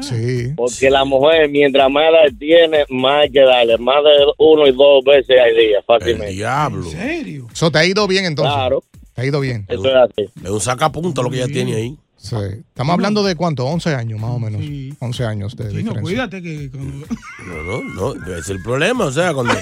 Sí. 0.00 0.52
Porque 0.56 0.88
la 0.88 1.04
mujer, 1.04 1.48
mientras 1.50 1.90
más 1.90 2.04
edad 2.04 2.38
tiene, 2.38 2.84
más 2.88 3.22
hay 3.24 3.30
que 3.30 3.40
darle. 3.40 3.76
Más 3.76 4.02
de 4.02 4.10
uno 4.38 4.66
y 4.66 4.72
dos 4.72 5.04
veces 5.04 5.36
al 5.38 5.54
día, 5.54 5.82
fácilmente. 5.86 6.32
Diablo. 6.32 6.84
¿En 6.84 6.90
serio? 6.90 7.46
Eso 7.52 7.70
te 7.70 7.78
ha 7.78 7.84
ido 7.84 8.06
bien 8.06 8.24
entonces. 8.24 8.54
Claro. 8.54 8.82
Te 9.14 9.22
ha 9.22 9.26
ido 9.26 9.40
bien. 9.40 9.66
Eso 9.68 9.88
es 9.88 9.94
así. 9.94 10.30
Es 10.42 10.50
un 10.50 10.60
sacapunto 10.60 11.22
lo 11.22 11.30
que 11.30 11.36
ella 11.38 11.48
tiene 11.48 11.74
ahí. 11.74 11.96
Sí. 12.30 12.36
Estamos 12.68 12.94
hablando 12.94 13.22
de 13.24 13.34
cuánto? 13.36 13.64
11 13.66 13.94
años 13.94 14.20
más 14.20 14.30
o 14.30 14.38
menos. 14.38 14.60
11 15.00 15.24
años 15.24 15.56
de 15.56 15.64
Sí, 15.64 15.70
no, 15.70 15.78
diferencia. 15.78 16.02
cuídate 16.02 16.42
que. 16.42 16.70
cuando- 16.70 17.06
No, 17.46 17.82
no, 17.82 18.14
no, 18.14 18.24
ese 18.26 18.40
es 18.40 18.48
el 18.50 18.62
problema, 18.62 19.04
o 19.06 19.12
sea, 19.12 19.32
cuando... 19.34 19.54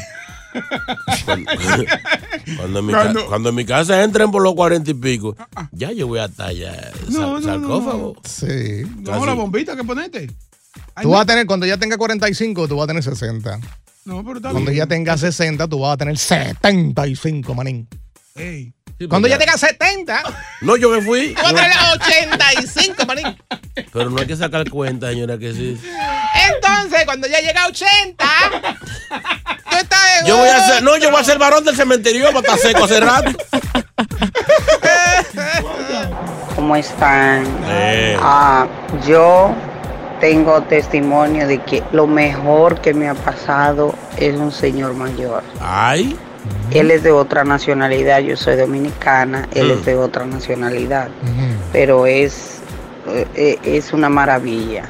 cuando- 1.25 1.51
Cuando 2.57 2.79
en, 2.79 2.87
mi 2.87 2.93
Cuando- 2.93 3.21
ca- 3.23 3.27
cuando 3.27 3.49
en 3.51 3.55
mi 3.55 3.65
casa 3.65 4.03
entren 4.05 4.31
por 4.31 4.43
los 4.43 4.55
cuarenta 4.55 4.91
y 4.91 4.95
pico, 4.95 5.37
ya 5.73 5.93
yo 5.93 6.07
voy 6.07 6.19
a 6.21 6.27
estar 6.27 6.53
ya 6.53 6.93
No, 7.09 7.41
no, 7.41 7.43
sarcófago. 7.43 8.17
Sí. 8.25 8.83
No, 9.01 9.27
la 9.27 9.35
bombita 9.35 9.77
que 9.77 9.85
ponete. 9.85 10.31
Tú 11.03 11.11
vas 11.11 11.23
a 11.23 11.27
tener, 11.27 11.47
cuando 11.47 11.67
ya 11.67 11.77
tenga 11.77 11.97
45, 11.99 12.69
tú 12.69 12.77
vas 12.77 12.85
a 12.85 12.87
tener 12.89 13.03
60. 13.03 13.59
No, 14.05 14.23
pero 14.25 14.37
está 14.37 14.51
Cuando 14.53 14.71
bien. 14.71 14.85
ya 14.85 14.87
tenga 14.87 15.17
60, 15.17 15.67
tú 15.69 15.81
vas 15.81 15.95
a 15.95 15.97
tener 15.97 16.17
75, 16.17 17.55
manín. 17.55 17.89
Ey. 18.35 18.73
Cuando 19.09 19.29
ya 19.29 19.37
tenga 19.39 19.59
70, 19.59 20.23
No, 20.63 20.77
yo 20.77 20.89
me 20.89 21.03
fui. 21.03 21.35
tú 21.35 21.43
vas 21.43 21.53
a 21.53 21.55
tener 21.55 21.77
85, 22.01 23.07
manín. 23.07 23.37
Pero 23.93 24.09
no 24.11 24.19
hay 24.21 24.27
que 24.27 24.37
sacar 24.37 24.69
cuenta, 24.71 25.11
señora, 25.11 25.37
que 25.37 25.53
sí. 25.53 25.79
Entonces, 26.51 27.05
cuando 27.05 27.29
ya 27.29 27.41
llega 27.41 27.65
a 27.65 27.67
80, 27.67 28.25
tú 29.71 29.77
estás 29.77 30.21
en 30.21 30.27
Yo 30.27 30.39
voy 30.39 30.49
a 30.49 30.67
ser, 30.67 30.83
no, 30.83 30.97
yo 30.97 31.11
voy 31.11 31.21
a 31.21 31.25
ser 31.25 31.39
varón 31.39 31.63
del 31.65 31.77
cementerio, 31.77 32.33
va 32.33 32.39
a 32.39 32.43
estar 32.43 32.59
seco 32.59 32.85
hace 32.85 33.01
rato. 33.01 33.31
¿Cómo 36.55 36.75
están? 36.77 37.45
Eh. 37.69 38.17
Ah, 38.21 38.67
yo 39.07 39.55
tengo 40.21 40.63
testimonio 40.63 41.47
de 41.47 41.59
que 41.63 41.83
lo 41.93 42.07
mejor 42.07 42.81
que 42.81 42.95
me 42.95 43.09
ha 43.09 43.15
pasado 43.15 43.95
es 44.17 44.35
un 44.37 44.51
señor 44.51 44.95
mayor. 44.95 45.43
Ay. 45.61 46.19
Él 46.71 46.91
es 46.91 47.03
de 47.03 47.13
otra 47.13 47.45
nacionalidad, 47.45 48.21
yo 48.21 48.37
soy 48.37 48.57
dominicana, 48.57 49.49
él 49.55 49.69
Mm. 49.69 49.71
es 49.79 49.85
de 49.87 49.97
otra 49.97 50.27
nacionalidad, 50.27 51.09
pero 51.73 52.07
es, 52.07 52.59
eh, 53.09 53.27
eh, 53.35 53.59
es 53.65 53.93
una 53.93 54.09
maravilla. 54.09 54.85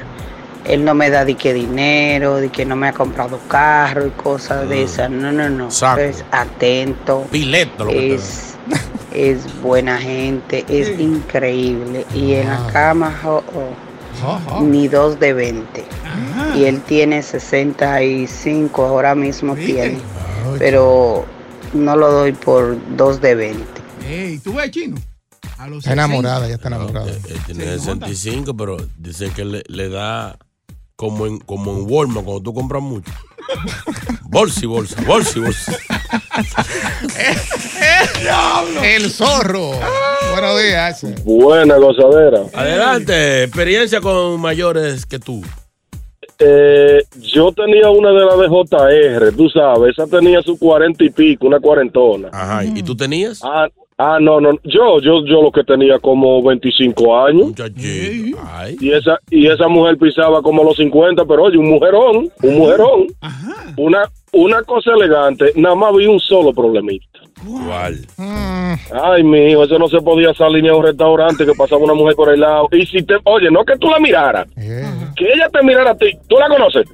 Él 0.65 0.83
no 0.83 0.93
me 0.93 1.09
da 1.09 1.23
de 1.23 1.35
que 1.35 1.53
dinero, 1.53 2.35
de 2.37 2.49
que 2.49 2.65
no 2.65 2.75
me 2.75 2.89
ha 2.89 2.93
comprado 2.93 3.39
carro 3.47 4.05
y 4.05 4.09
cosas 4.09 4.67
de 4.67 4.83
esas. 4.83 5.09
No, 5.09 5.31
no, 5.31 5.49
no. 5.49 5.67
Mm. 5.67 5.71
Saco. 5.71 6.01
Es 6.01 6.25
atento. 6.31 7.25
Pileto 7.31 7.85
lo 7.85 7.91
que 7.91 8.15
es, 8.15 8.55
es 9.13 9.61
buena 9.61 9.97
gente, 9.97 10.65
es 10.67 10.89
increíble. 10.99 12.05
Y 12.13 12.33
en 12.33 12.49
Ah. 12.49 12.63
la 12.65 12.73
cama, 12.73 13.15
oh, 13.23 13.41
oh, 14.25 14.61
ni 14.61 14.87
dos 14.89 15.19
de 15.21 15.31
20. 15.31 15.85
Y 16.57 16.65
él 16.65 16.81
tiene 16.81 17.21
65, 17.21 18.85
ahora 18.85 19.15
mismo 19.15 19.55
tiene. 19.55 19.99
Pero 20.59 21.25
no 21.77 21.95
lo 21.95 22.11
doy 22.11 22.31
por 22.33 22.77
dos 22.95 23.21
de 23.21 23.35
20. 23.35 23.63
Ey, 24.07 24.39
¿tú 24.39 24.53
ves 24.53 24.71
chino? 24.71 24.97
A 25.57 25.67
los 25.67 25.79
Está 25.79 25.93
enamorada, 25.93 26.47
ya 26.47 26.55
está 26.55 26.67
enamorada. 26.67 27.09
Él 27.09 27.39
tiene 27.45 27.65
65, 27.77 28.55
pero 28.55 28.77
dicen 28.97 29.31
que 29.31 29.45
le, 29.45 29.63
le 29.67 29.89
da 29.89 30.37
como 30.95 31.25
en, 31.27 31.39
como 31.39 31.71
en 31.73 31.85
Walmart 31.89 32.25
cuando 32.25 32.43
tú 32.43 32.53
compras 32.53 32.81
mucho. 32.81 33.11
Bolsa 34.23 34.59
y 34.63 34.67
bolsa, 34.67 35.01
bolsa 35.03 35.39
y 35.39 35.41
bolsa. 35.41 35.71
El 38.83 39.09
zorro. 39.09 39.71
Buenos 40.31 40.61
días. 40.61 41.05
Buena 41.23 41.77
gozadera. 41.77 42.41
Adelante, 42.53 43.43
experiencia 43.43 44.01
con 44.01 44.39
mayores 44.41 45.05
que 45.05 45.19
tú. 45.19 45.41
Eh, 46.39 47.03
yo 47.21 47.51
tenía 47.51 47.89
una 47.89 48.11
de 48.11 48.25
las 48.25 48.37
de 48.39 48.47
JR, 48.47 49.35
tú 49.35 49.49
sabes, 49.49 49.97
esa 49.97 50.05
tenía 50.07 50.41
su 50.41 50.57
cuarenta 50.57 51.03
y 51.03 51.09
pico, 51.09 51.47
una 51.47 51.59
cuarentona. 51.59 52.29
Ajá, 52.31 52.63
¿y 52.63 52.83
tú 52.83 52.95
tenías? 52.95 53.41
Ah, 53.43 53.67
ah, 53.97 54.19
no, 54.21 54.39
no, 54.39 54.51
yo, 54.63 54.99
yo, 55.01 55.25
yo 55.25 55.41
lo 55.41 55.51
que 55.51 55.63
tenía 55.63 55.97
como 55.99 56.43
25 56.43 57.17
años. 57.25 57.53
Y 58.79 58.91
esa, 58.91 59.17
y 59.31 59.47
esa 59.47 59.67
mujer 59.67 59.97
pisaba 59.97 60.41
como 60.43 60.63
los 60.63 60.77
50, 60.77 61.25
pero 61.25 61.43
oye, 61.43 61.57
un 61.57 61.69
mujerón, 61.69 62.29
un 62.43 62.57
mujerón. 62.57 63.07
Una, 63.77 64.03
una 64.31 64.61
cosa 64.63 64.91
elegante, 64.93 65.53
nada 65.55 65.75
más 65.75 65.95
vi 65.95 66.05
un 66.05 66.19
solo 66.19 66.53
problemita. 66.53 67.05
¿Cuál? 67.45 68.05
Ay, 68.17 69.23
mi 69.23 69.51
hijo, 69.51 69.63
eso 69.63 69.77
no 69.77 69.87
se 69.87 69.99
podía 70.01 70.33
salir 70.33 70.63
ni 70.63 70.69
a 70.69 70.75
un 70.75 70.83
restaurante 70.83 71.45
que 71.45 71.53
pasaba 71.53 71.81
una 71.83 71.93
mujer 71.93 72.15
por 72.15 72.33
el 72.33 72.39
lado. 72.39 72.67
Y 72.71 72.85
si 72.85 73.03
te, 73.03 73.15
oye, 73.25 73.49
no 73.51 73.63
que 73.63 73.77
tú 73.77 73.89
la 73.89 73.99
miraras, 73.99 74.47
que 74.55 75.25
ella 75.33 75.47
te 75.51 75.63
mirara 75.63 75.91
a 75.91 75.97
ti, 75.97 76.17
¿tú 76.27 76.37
la 76.37 76.47
conoces? 76.47 76.87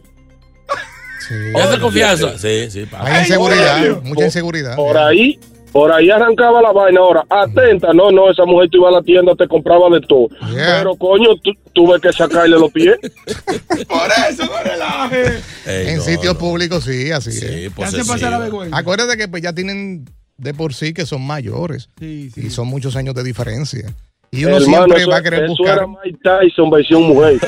¿Es 1.55 1.71
de 1.71 1.79
confianza? 1.79 2.37
Sí, 2.37 2.69
sí. 2.69 2.85
pasa. 2.85 3.05
Hay 3.05 3.21
inseguridad, 3.21 4.01
mucha 4.03 4.15
por- 4.15 4.23
inseguridad. 4.25 4.75
Por 4.75 4.97
ahí, 4.97 5.39
por 5.71 5.91
ahí 5.91 6.09
arrancaba 6.11 6.61
la 6.61 6.71
vaina. 6.73 6.99
Ahora, 6.99 7.23
atenta, 7.29 7.93
no, 7.93 8.11
no, 8.11 8.29
esa 8.29 8.43
mujer 8.45 8.69
te 8.69 8.77
iba 8.77 8.89
a 8.89 8.91
la 8.91 9.01
tienda, 9.01 9.33
te 9.35 9.47
compraba 9.47 9.89
de 9.89 10.01
todo. 10.01 10.27
Pero 10.53 10.95
coño, 10.97 11.29
tuve 11.71 11.99
que 12.01 12.11
sacarle 12.11 12.59
los 12.59 12.71
pies. 12.71 12.97
Por 13.87 14.09
eso 14.29 14.45
no 14.45 14.63
relaje. 14.63 15.39
en 15.65 16.01
sitios 16.01 16.35
públicos 16.35 16.83
sí, 16.83 17.11
así 17.11 17.29
es. 17.29 17.73
Te 17.73 17.83
hace 17.83 18.03
pasar 18.05 18.31
la 18.31 18.39
vergüenza. 18.39 18.77
Acuérdate 18.77 19.15
que 19.17 19.27
pues 19.29 19.41
ya 19.41 19.53
tienen 19.53 20.05
de 20.37 20.53
por 20.53 20.73
sí 20.73 20.93
que 20.93 21.05
son 21.05 21.21
mayores 21.25 21.89
y 21.99 22.29
son 22.49 22.67
muchos 22.67 22.95
años 22.95 23.15
de 23.15 23.23
diferencia. 23.23 23.93
Y 24.31 24.45
uno 24.45 24.57
Hermano, 24.57 24.65
siempre 24.85 25.01
eso- 25.01 25.11
va 25.11 25.17
a 25.17 25.21
querer 25.21 25.43
eso 25.43 25.53
buscar. 25.55 25.77
era 25.77 25.87
Mike 25.87 26.17
Tyson 26.23 26.69
versión 26.71 27.03
mujer. 27.03 27.39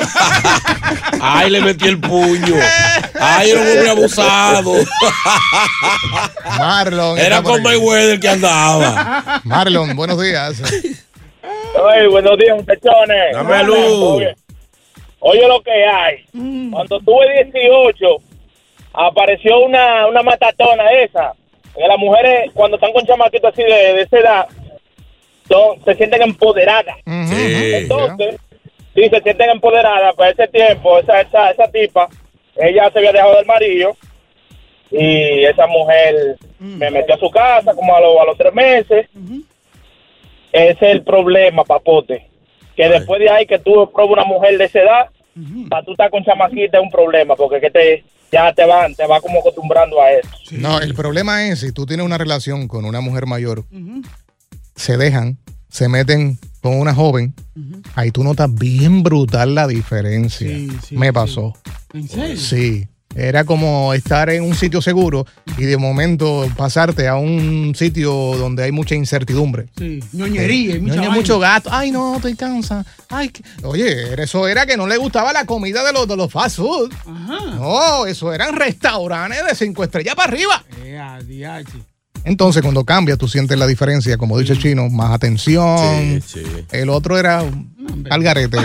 Ay, 1.19 1.49
le 1.49 1.61
metí 1.61 1.85
el 1.87 1.99
puño. 1.99 2.55
Ay, 3.19 3.49
era 3.49 3.61
un 3.61 3.67
hombre 3.67 3.89
abusado. 3.89 4.73
Marlon. 6.59 7.17
Era 7.17 7.41
con 7.41 7.61
Mayweather 7.63 8.19
que 8.19 8.29
andaba. 8.29 9.41
Marlon, 9.45 9.95
buenos 9.95 10.21
días. 10.21 10.61
Oye, 11.81 12.07
buenos 12.07 12.37
días, 12.37 12.55
muchachones. 12.55 13.33
Dame 13.33 13.63
luz. 13.63 13.77
Oye, 13.77 14.35
oye 15.19 15.47
lo 15.47 15.61
que 15.63 15.71
hay. 15.71 16.25
Cuando 16.71 16.99
tuve 16.99 17.45
18, 17.51 18.05
apareció 18.93 19.59
una, 19.65 20.07
una 20.07 20.21
matatona 20.23 20.83
esa. 21.03 21.33
Que 21.75 21.87
las 21.87 21.97
mujeres, 21.97 22.51
cuando 22.53 22.77
están 22.77 22.93
con 22.93 23.05
chamaquitos 23.05 23.51
así 23.53 23.63
de, 23.63 23.93
de 23.93 24.01
esa 24.01 24.19
edad, 24.19 24.47
son, 25.49 25.83
se 25.83 25.93
sienten 25.95 26.21
empoderadas. 26.21 26.95
Entonces, 27.75 28.35
sí, 28.95 29.09
se 29.09 29.21
sienten 29.21 29.49
empoderadas. 29.51 30.15
Para 30.15 30.31
ese 30.31 30.47
tiempo, 30.47 30.97
esa, 30.99 31.21
esa, 31.21 31.51
esa 31.51 31.67
tipa, 31.69 32.07
ella 32.55 32.89
se 32.91 32.99
había 32.99 33.11
dejado 33.11 33.35
del 33.35 33.45
marido. 33.45 33.95
Y 34.91 35.43
esa 35.43 35.67
mujer 35.67 36.37
me 36.59 36.89
metió 36.91 37.15
a 37.15 37.19
su 37.19 37.29
casa 37.29 37.73
como 37.73 37.95
a, 37.95 37.99
lo- 37.99 38.21
a 38.21 38.25
los 38.25 38.37
tres 38.37 38.53
meses. 38.53 39.07
Ese 40.51 40.71
es 40.71 40.81
el 40.81 41.03
problema, 41.03 41.63
papote. 41.65 42.27
Que 42.75 42.87
después 42.87 43.19
de 43.19 43.29
ahí 43.29 43.45
que 43.45 43.59
tú 43.59 43.91
pruebas 43.91 44.13
una 44.13 44.23
mujer 44.25 44.57
de 44.57 44.65
esa 44.65 44.79
edad, 44.81 45.05
para 45.69 45.83
tú 45.83 45.91
estar 45.91 46.09
con 46.09 46.23
chamaquita 46.23 46.77
es 46.77 46.83
un 46.83 46.91
problema, 46.91 47.35
porque 47.35 47.59
que 47.59 47.69
te, 47.69 48.03
ya 48.35 48.53
te 48.53 48.65
van, 48.65 48.93
te 48.93 49.07
va 49.07 49.21
como 49.21 49.39
acostumbrando 49.39 50.01
a 50.01 50.11
eso. 50.11 50.29
No, 50.51 50.79
el 50.79 50.93
problema 50.93 51.47
es 51.47 51.59
si 51.61 51.71
tú 51.71 51.85
tienes 51.85 52.05
una 52.05 52.17
relación 52.17 52.67
con 52.67 52.83
una 52.83 52.99
mujer 52.99 53.25
mayor, 53.25 53.63
se 54.75 54.97
dejan, 54.97 55.37
se 55.69 55.87
meten 55.87 56.37
con 56.61 56.77
una 56.77 56.93
joven, 56.93 57.33
ahí 57.95 58.11
tú 58.11 58.23
notas 58.23 58.53
bien 58.53 59.03
brutal 59.03 59.55
la 59.55 59.67
diferencia. 59.67 60.49
Me 60.91 61.13
pasó. 61.13 61.53
¿En 61.93 62.07
serio? 62.09 62.37
Sí. 62.37 62.87
Era 63.15 63.45
como 63.45 63.93
estar 63.93 64.29
en 64.29 64.43
un 64.43 64.53
sitio 64.55 64.81
seguro 64.81 65.25
y 65.57 65.63
de 65.63 65.77
momento 65.77 66.47
pasarte 66.57 67.07
a 67.07 67.15
un 67.15 67.73
sitio 67.75 68.11
donde 68.37 68.63
hay 68.63 68.71
mucha 68.73 68.93
incertidumbre. 68.95 69.67
Sí, 69.77 70.03
ñoñería 70.11 70.75
y 70.75 70.79
mucha 70.79 70.95
Ñoña, 70.95 71.09
mucho 71.11 71.39
gato. 71.39 71.69
Ay, 71.71 71.91
no, 71.91 72.17
estoy 72.17 72.35
cansada. 72.35 72.85
Ay, 73.09 73.29
que- 73.29 73.41
Oye, 73.63 74.21
eso 74.21 74.47
era 74.49 74.65
que 74.65 74.75
no 74.75 74.85
le 74.85 74.97
gustaba 74.97 75.31
la 75.31 75.45
comida 75.45 75.83
de 75.85 75.93
los, 75.93 76.07
de 76.07 76.17
los 76.17 76.29
fast 76.31 76.57
food. 76.57 76.91
No, 77.55 78.05
eso 78.05 78.33
eran 78.33 78.53
restaurantes 78.55 79.45
de 79.47 79.55
cinco 79.55 79.83
estrellas 79.83 80.15
para 80.15 80.29
arriba. 80.33 80.63
Eh. 80.83 80.99
Entonces, 82.25 82.63
cuando 82.63 82.83
cambia, 82.83 83.17
tú 83.17 83.27
sientes 83.27 83.57
la 83.57 83.67
diferencia, 83.67 84.17
como 84.17 84.37
dice 84.39 84.53
el 84.53 84.59
chino, 84.59 84.89
más 84.89 85.11
atención. 85.13 86.21
El 86.71 86.89
otro 86.89 87.17
era 87.19 87.43
al 88.09 88.23
garete, 88.23 88.57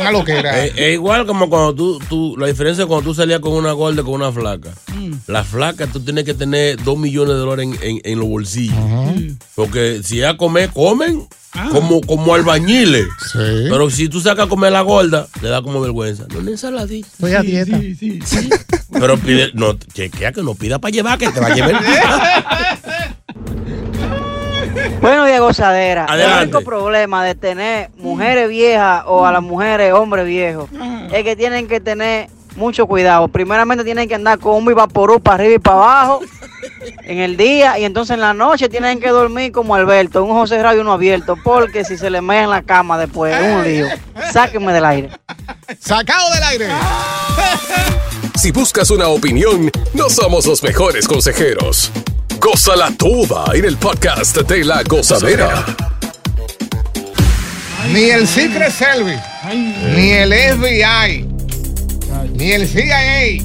una 0.00 0.10
loquera. 0.12 0.64
Es, 0.64 0.72
es 0.76 0.94
igual 0.94 1.26
como 1.26 1.48
cuando 1.48 1.74
tú, 1.74 1.98
tú, 2.08 2.36
la 2.38 2.46
diferencia 2.46 2.82
es 2.82 2.86
cuando 2.88 3.10
tú 3.10 3.14
salías 3.14 3.40
con 3.40 3.52
una 3.52 3.72
gorda 3.72 4.02
y 4.02 4.04
con 4.04 4.14
una 4.14 4.30
flaca. 4.32 4.70
La 5.26 5.44
flaca 5.44 5.86
tú 5.86 6.00
tienes 6.00 6.24
que 6.24 6.34
tener 6.34 6.82
dos 6.82 6.98
millones 6.98 7.34
de 7.34 7.40
dólares 7.40 7.66
en, 7.66 7.78
en- 7.96 8.00
en 8.04 8.18
los 8.18 8.28
bolsillos. 8.28 8.74
Porque 9.54 10.00
si 10.04 10.18
ella 10.18 10.36
come, 10.36 10.68
comen 10.68 11.26
como, 11.72 12.00
como 12.02 12.34
albañiles. 12.34 13.06
Pero 13.32 13.88
si 13.90 14.08
tú 14.08 14.20
sacas 14.20 14.46
a 14.46 14.48
comer 14.48 14.72
la 14.72 14.82
gorda, 14.82 15.26
le 15.42 15.48
da 15.48 15.62
como 15.62 15.80
vergüenza. 15.80 16.26
No 16.32 16.40
una 16.40 16.50
ensaladita. 16.52 17.08
Estoy 17.08 17.32
a 17.32 17.42
dieta. 17.42 17.80
Pero 18.92 19.18
pide, 19.18 19.50
no, 19.54 19.74
chequea 19.94 20.32
que 20.32 20.42
no 20.42 20.54
pida 20.54 20.78
para 20.78 20.92
llevar, 20.92 21.18
que 21.18 21.28
te 21.30 21.40
va 21.40 21.46
a 21.48 21.54
llevar. 21.54 21.82
Buenos 25.06 25.28
días, 25.28 25.40
gozadera. 25.40 26.04
Adelante. 26.08 26.36
El 26.36 26.42
único 26.48 26.60
problema 26.62 27.24
de 27.24 27.36
tener 27.36 27.90
mujeres 27.96 28.48
viejas 28.48 29.04
o 29.06 29.24
a 29.24 29.30
las 29.30 29.40
mujeres 29.40 29.92
hombres 29.92 30.26
viejos 30.26 30.68
es 31.12 31.22
que 31.22 31.36
tienen 31.36 31.68
que 31.68 31.78
tener 31.78 32.28
mucho 32.56 32.88
cuidado. 32.88 33.28
Primeramente 33.28 33.84
tienen 33.84 34.08
que 34.08 34.16
andar 34.16 34.40
con 34.40 34.56
un 34.56 34.64
vaporú 34.74 35.20
para 35.20 35.36
arriba 35.36 35.54
y 35.54 35.58
para 35.60 35.76
abajo 35.76 36.22
en 37.04 37.18
el 37.18 37.36
día 37.36 37.78
y 37.78 37.84
entonces 37.84 38.14
en 38.14 38.20
la 38.20 38.34
noche 38.34 38.68
tienen 38.68 38.98
que 38.98 39.10
dormir 39.10 39.52
como 39.52 39.76
Alberto, 39.76 40.24
un 40.24 40.32
ojo 40.32 40.48
cerrado 40.48 40.76
y 40.76 40.80
uno 40.80 40.92
abierto, 40.92 41.36
porque 41.44 41.84
si 41.84 41.96
se 41.96 42.10
le 42.10 42.20
mea 42.20 42.42
en 42.42 42.50
la 42.50 42.62
cama 42.62 42.98
después 42.98 43.32
es 43.32 43.54
un 43.54 43.62
lío. 43.62 43.86
Sáquenme 44.32 44.72
del 44.72 44.84
aire. 44.86 45.10
Sacado 45.78 46.32
del 46.34 46.42
aire. 46.42 46.68
Si 48.34 48.50
buscas 48.50 48.90
una 48.90 49.06
opinión, 49.06 49.70
no 49.94 50.10
somos 50.10 50.46
los 50.46 50.64
mejores 50.64 51.06
consejeros. 51.06 51.92
Gózala 52.40 52.92
toda 52.96 53.46
en 53.54 53.64
el 53.64 53.76
podcast 53.76 54.36
de 54.36 54.64
la 54.64 54.82
gozadera. 54.82 55.64
Ni 57.92 58.04
el 58.04 58.26
Secret 58.26 58.72
Service, 58.72 59.22
ni 59.94 60.10
el 60.10 60.32
FBI, 60.32 61.26
ni 62.34 62.52
el 62.52 62.68
CIA, 62.68 63.44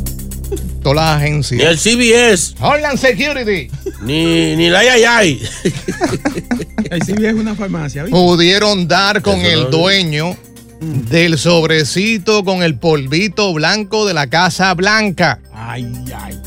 todas 0.82 0.96
las 0.96 1.18
agencias. 1.18 1.62
Ni 1.62 1.66
el 1.68 1.78
CBS. 1.78 2.56
Homeland 2.60 2.98
Security. 2.98 3.70
Ni, 4.02 4.56
ni 4.56 4.70
la 4.70 4.84
Yayay. 4.84 5.42
El 6.90 7.04
CBS 7.04 7.28
es 7.30 7.34
una 7.36 7.56
farmacia. 7.56 8.04
¿viste? 8.04 8.18
Pudieron 8.18 8.88
dar 8.88 9.22
con 9.22 9.40
el 9.42 9.70
dueño 9.70 10.36
del 10.82 11.38
sobrecito 11.38 12.44
con 12.44 12.64
el 12.64 12.78
polvito 12.78 13.54
blanco 13.54 14.08
de 14.08 14.14
la 14.16 14.28
Casa 14.28 14.74
Blanca. 14.74 15.40
Ay, 15.54 15.88
ay. 16.16 16.41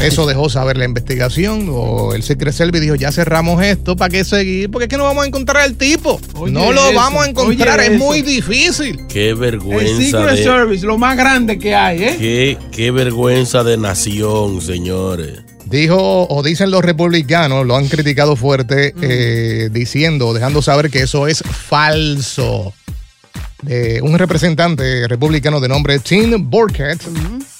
Eso 0.00 0.26
dejó 0.26 0.48
saber 0.48 0.76
la 0.76 0.84
investigación 0.84 1.68
o 1.70 2.14
el 2.14 2.22
Secret 2.22 2.54
Service 2.54 2.80
dijo, 2.80 2.94
ya 2.94 3.10
cerramos 3.10 3.62
esto, 3.62 3.96
¿para 3.96 4.10
qué 4.10 4.24
seguir? 4.24 4.70
Porque 4.70 4.84
es 4.84 4.88
que 4.88 4.96
no 4.96 5.04
vamos 5.04 5.24
a 5.24 5.26
encontrar 5.26 5.62
al 5.62 5.74
tipo. 5.74 6.20
Oye 6.34 6.52
no 6.52 6.72
lo 6.72 6.88
eso, 6.88 6.94
vamos 6.94 7.26
a 7.26 7.28
encontrar, 7.30 7.80
es 7.80 7.90
eso. 7.90 8.04
muy 8.04 8.22
difícil. 8.22 9.06
Qué 9.08 9.30
El 9.30 9.36
vergüenza 9.36 10.18
Secret 10.18 10.36
de. 10.36 10.42
Service, 10.44 10.86
lo 10.86 10.98
más 10.98 11.16
grande 11.16 11.58
que 11.58 11.74
hay, 11.74 12.02
¿eh? 12.02 12.16
Qué, 12.18 12.58
qué 12.70 12.90
vergüenza 12.90 13.64
de 13.64 13.76
nación, 13.76 14.60
señores. 14.60 15.40
Dijo, 15.66 16.26
o 16.28 16.42
dicen 16.42 16.70
los 16.70 16.82
republicanos, 16.82 17.66
lo 17.66 17.76
han 17.76 17.88
criticado 17.88 18.36
fuerte, 18.36 18.94
eh, 19.02 19.68
diciendo, 19.70 20.32
dejando 20.32 20.62
saber 20.62 20.90
que 20.90 21.00
eso 21.00 21.26
es 21.26 21.42
falso. 21.42 22.72
Un 24.02 24.16
representante 24.16 25.08
republicano 25.08 25.60
de 25.60 25.68
nombre 25.68 25.98
Tim 25.98 26.48
Burkett 26.48 27.02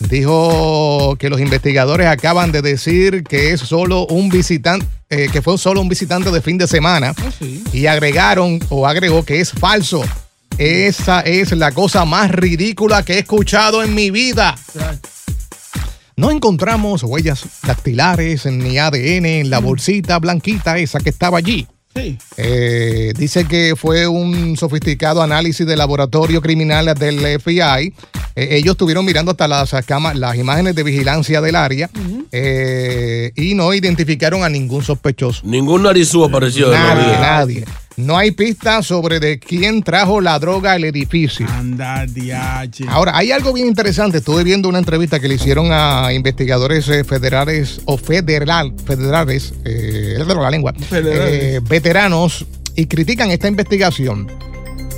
dijo 0.08 1.16
que 1.18 1.28
los 1.28 1.40
investigadores 1.40 2.06
acaban 2.06 2.52
de 2.52 2.62
decir 2.62 3.24
que 3.24 3.52
es 3.52 3.61
solo 3.61 4.06
un 4.06 4.28
visitante, 4.28 4.87
eh, 5.11 5.28
que 5.32 5.42
fue 5.42 5.58
solo 5.58 5.80
un 5.80 5.88
visitante 5.88 6.30
de 6.30 6.40
fin 6.40 6.58
de 6.58 6.68
semana 6.68 7.14
y 7.72 7.87
agregaron 7.87 8.61
o 8.68 8.87
agregó 8.87 9.24
que 9.24 9.40
es 9.40 9.52
falso. 9.52 10.02
Esa 10.56 11.20
es 11.20 11.52
la 11.52 11.72
cosa 11.72 12.04
más 12.04 12.30
ridícula 12.30 13.04
que 13.04 13.14
he 13.14 13.18
escuchado 13.20 13.82
en 13.82 13.94
mi 13.94 14.11
vida. 14.11 14.56
No 16.16 16.30
encontramos 16.30 17.04
huellas 17.04 17.44
dactilares 17.62 18.46
ni 18.46 18.78
ADN 18.78 19.26
en 19.26 19.50
la 19.50 19.61
bolsita 19.61 20.18
blanquita 20.18 20.78
esa 20.78 20.98
que 20.98 21.11
estaba 21.11 21.38
allí. 21.38 21.68
Sí. 22.00 22.18
Eh, 22.37 23.12
dice 23.16 23.44
que 23.46 23.74
fue 23.76 24.06
un 24.06 24.56
sofisticado 24.56 25.22
análisis 25.22 25.66
de 25.66 25.76
laboratorio 25.76 26.40
criminal 26.40 26.94
del 26.98 27.40
FBI. 27.40 27.92
Eh, 28.37 28.48
ellos 28.56 28.72
estuvieron 28.72 29.04
mirando 29.04 29.32
hasta 29.32 29.48
las, 29.48 29.72
las 30.14 30.37
imágenes 30.37 30.74
de 30.74 30.82
vigilancia 30.82 31.40
del 31.40 31.56
área 31.56 31.90
eh, 32.32 33.32
y 33.34 33.54
no 33.54 33.74
identificaron 33.74 34.44
a 34.44 34.48
ningún 34.48 34.82
sospechoso. 34.84 35.42
Ningún 35.44 35.82
narizú 35.82 36.24
apareció. 36.24 36.66
en 36.66 36.72
la 36.72 36.94
Nadie, 36.94 37.06
vida. 37.06 37.20
nadie. 37.20 37.64
No 37.98 38.16
hay 38.16 38.30
pistas 38.30 38.87
sobre 38.87 39.18
de 39.18 39.40
quién 39.40 39.82
trajo 39.82 40.20
la 40.20 40.38
droga 40.38 40.72
al 40.72 40.84
edificio. 40.84 41.46
Anda, 41.50 42.06
diache. 42.06 42.84
Ahora, 42.88 43.16
hay 43.18 43.32
algo 43.32 43.52
bien 43.52 43.66
interesante. 43.66 44.18
Estuve 44.18 44.44
viendo 44.44 44.68
una 44.68 44.78
entrevista 44.78 45.18
que 45.18 45.26
le 45.26 45.34
hicieron 45.34 45.70
a 45.72 46.12
investigadores 46.12 46.88
eh, 46.88 47.02
federales 47.02 47.80
o 47.87 47.98
federal, 47.98 48.72
federales, 48.87 49.52
eh, 49.64 50.16
es 50.16 50.26
de 50.28 50.34
la 50.34 50.48
lengua, 50.48 50.74
Federales. 50.74 51.42
eh, 51.42 51.61
veteranos, 51.68 52.46
y 52.76 52.87
critican 52.87 53.32
esta 53.32 53.48
investigación. 53.48 54.28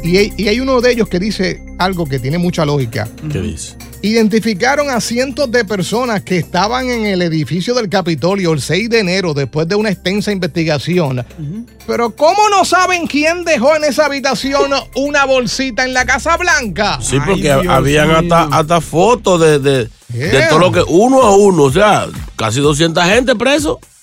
Y 0.04 0.18
hay, 0.18 0.32
y 0.36 0.48
hay 0.48 0.60
uno 0.60 0.82
de 0.82 0.92
ellos 0.92 1.08
que 1.08 1.18
dice 1.18 1.64
algo 1.78 2.04
que 2.04 2.18
tiene 2.18 2.36
mucha 2.36 2.66
lógica. 2.66 3.08
¿Qué 3.32 3.40
dice? 3.40 3.76
Identificaron 4.02 4.88
a 4.88 5.00
cientos 5.00 5.50
de 5.50 5.64
personas 5.64 6.22
que 6.22 6.38
estaban 6.38 6.88
en 6.88 7.04
el 7.04 7.20
edificio 7.20 7.74
del 7.74 7.88
Capitolio 7.88 8.52
el 8.52 8.60
6 8.60 8.88
de 8.88 9.00
enero 9.00 9.34
después 9.34 9.68
de 9.68 9.74
una 9.74 9.90
extensa 9.90 10.32
investigación. 10.32 11.24
Pero 11.86 12.14
¿cómo 12.16 12.48
no 12.48 12.64
saben 12.64 13.06
quién 13.06 13.44
dejó 13.44 13.76
en 13.76 13.84
esa 13.84 14.06
habitación 14.06 14.70
una 14.94 15.26
bolsita 15.26 15.84
en 15.84 15.92
la 15.92 16.06
Casa 16.06 16.36
Blanca? 16.38 16.98
Sí, 17.02 17.18
porque 17.26 17.50
habían 17.50 18.10
hasta, 18.10 18.44
hasta 18.44 18.80
fotos 18.80 19.40
de, 19.40 19.58
de, 19.58 19.90
de 20.08 20.46
todo 20.48 20.58
lo 20.58 20.72
que 20.72 20.82
uno 20.88 21.22
a 21.22 21.36
uno, 21.36 21.64
o 21.64 21.72
sea, 21.72 22.06
casi 22.36 22.60
200 22.60 23.04
gente 23.04 23.34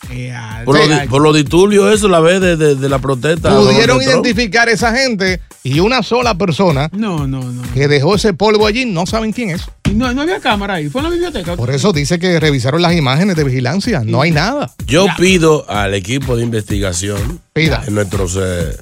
presos. 0.08 0.66
Por, 0.66 0.78
Sí. 0.78 0.90
di- 0.90 1.08
por 1.08 1.36
disturbios, 1.36 1.94
eso, 1.94 2.08
la 2.08 2.20
vez 2.20 2.40
de, 2.42 2.56
de- 2.58 2.76
de 2.76 2.90
la 2.90 3.00
protesta. 3.00 3.56
Pudieron 3.56 4.02
identificar 4.02 4.68
a 4.68 4.72
esa 4.72 4.94
gente 4.96 5.42
y 5.64 5.80
una 5.80 6.04
sola 6.04 6.36
persona 6.38 6.90
No, 6.94 7.28
no, 7.28 7.42
no. 7.42 7.62
que 7.74 7.88
dejó 7.88 8.16
ese 8.16 8.34
polvo 8.34 8.66
allí, 8.68 8.86
no 8.86 9.06
saben 9.06 9.34
quién 9.34 9.50
es. 9.52 9.64
Y 9.90 9.94
No, 9.94 10.14
no 10.14 10.22
había 10.24 10.40
cámara 10.40 10.76
ahí. 10.76 10.90
Fue 10.90 11.00
en 11.02 11.06
la 11.06 11.12
biblioteca. 11.12 11.56
Por 11.56 11.70
eso 11.72 11.94
dice 11.94 12.20
que 12.20 12.40
revisaron 12.40 12.82
las 12.82 12.94
imágenes 12.96 13.36
de 13.36 13.44
vigilancia. 13.44 14.02
No 14.06 14.22
hay 14.22 14.32
nada. 14.32 14.72
Yo 14.86 15.08
pido 15.18 15.70
al 15.70 15.94
equipo 15.94 16.36
de 16.36 16.44
investigación, 16.44 17.40
Pida. 17.54 17.84
a 17.88 17.90
nuestros 17.90 18.38
eh, 18.42 18.76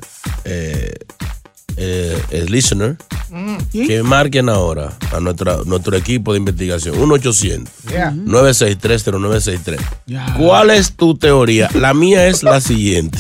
eh, 0.46 0.94
eh, 1.78 2.22
eh, 2.32 2.46
listeners, 2.50 2.98
Mm. 3.30 3.58
que 3.88 4.02
marquen 4.04 4.48
ahora 4.50 4.94
a 5.12 5.20
nuestra, 5.20 5.58
nuestro 5.66 5.98
equipo 5.98 6.32
de 6.34 6.40
investigación. 6.40 6.96
1-800. 6.98 7.68
Yeah. 7.90 8.12
963-0963. 8.12 9.78
¿Cuál 10.38 10.70
es 10.72 10.94
tu 10.94 11.16
teoría? 11.16 11.70
La 11.74 11.94
mía 11.94 12.28
es 12.28 12.44
la 12.44 12.62
siguiente. 12.62 13.18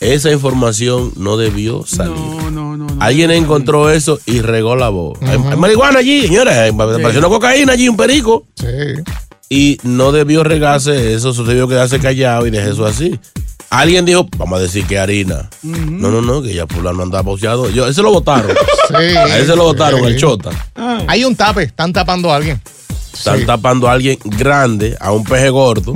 Esa 0.00 0.30
información 0.32 1.12
no 1.16 1.36
debió 1.36 1.86
salir. 1.86 2.14
No, 2.14 2.50
no, 2.50 2.76
no. 2.76 2.86
Alguien 3.00 3.30
encontró 3.30 3.88
eso 3.88 4.18
y 4.26 4.40
regó 4.40 4.76
la 4.76 4.90
voz. 4.90 5.18
Hay, 5.22 5.38
hay 5.50 5.56
marihuana 5.56 6.00
allí, 6.00 6.22
señores. 6.26 6.54
hay- 6.54 6.70
Apareció 6.70 7.20
una 7.20 7.28
cocaína 7.28 7.72
allí, 7.72 7.88
un 7.88 7.96
perico. 7.96 8.46
Sí. 8.56 8.66
Y 9.48 9.78
no 9.82 10.12
debió 10.12 10.42
regarse 10.44 11.14
eso, 11.14 11.30
eso 11.30 11.44
debió 11.44 11.68
quedarse 11.68 12.00
callado 12.00 12.46
y 12.46 12.50
dejar 12.50 12.72
eso 12.72 12.84
así. 12.84 13.18
Alguien 13.80 14.04
dijo, 14.04 14.26
vamos 14.36 14.58
a 14.58 14.62
decir 14.62 14.86
que 14.86 14.98
harina. 14.98 15.48
No, 15.62 16.10
no, 16.10 16.20
no, 16.22 16.42
que 16.42 16.54
ya 16.54 16.66
fulano 16.66 17.02
andaba 17.02 17.22
boceado. 17.22 17.68
Yo, 17.70 17.86
ese 17.88 18.02
lo 18.02 18.10
votaron. 18.12 18.50
Sí. 18.86 18.94
A 19.16 19.38
ese 19.38 19.56
lo 19.56 19.64
votaron, 19.64 20.00
Sí. 20.00 20.06
el 20.08 20.16
chota. 20.18 20.50
Hay 21.06 21.24
un 21.24 21.34
tape, 21.34 21.62
están 21.62 21.90
tapando 21.92 22.30
a 22.30 22.36
alguien. 22.36 22.60
Están 23.14 23.46
tapando 23.46 23.88
a 23.88 23.92
alguien 23.92 24.18
grande, 24.24 24.94
a 25.00 25.10
un 25.12 25.24
peje 25.24 25.48
gordo. 25.48 25.94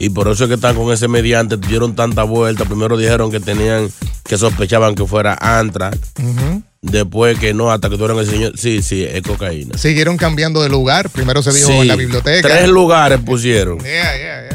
Y 0.00 0.08
por 0.10 0.26
eso 0.28 0.44
es 0.44 0.48
que 0.48 0.54
están 0.54 0.74
con 0.74 0.92
ese 0.92 1.06
mediante, 1.06 1.56
dieron 1.56 1.94
tanta 1.94 2.24
vuelta. 2.24 2.64
Primero 2.64 2.96
dijeron 2.96 3.30
que 3.30 3.38
tenían, 3.38 3.88
que 4.24 4.36
sospechaban 4.36 4.96
que 4.96 5.06
fuera 5.06 5.38
Antrax. 5.40 5.96
Ujú. 6.20 6.62
Después 6.82 7.38
que 7.38 7.54
no, 7.54 7.70
hasta 7.70 7.88
que 7.88 7.94
tuvieron 7.96 8.18
el 8.18 8.26
señor. 8.26 8.52
Sí, 8.58 8.82
sí, 8.82 9.04
es 9.04 9.22
cocaína. 9.22 9.78
Siguieron 9.78 10.16
cambiando 10.16 10.60
de 10.60 10.68
lugar. 10.70 11.10
Primero 11.10 11.40
se 11.42 11.52
dijo 11.52 11.68
Sí, 11.68 11.72
en 11.78 11.88
la 11.88 11.96
biblioteca. 11.96 12.48
Tres 12.48 12.68
lugares 12.68 13.20
pusieron. 13.24 13.78
Yeah, 13.78 14.16
yeah, 14.16 14.48
yeah. 14.48 14.53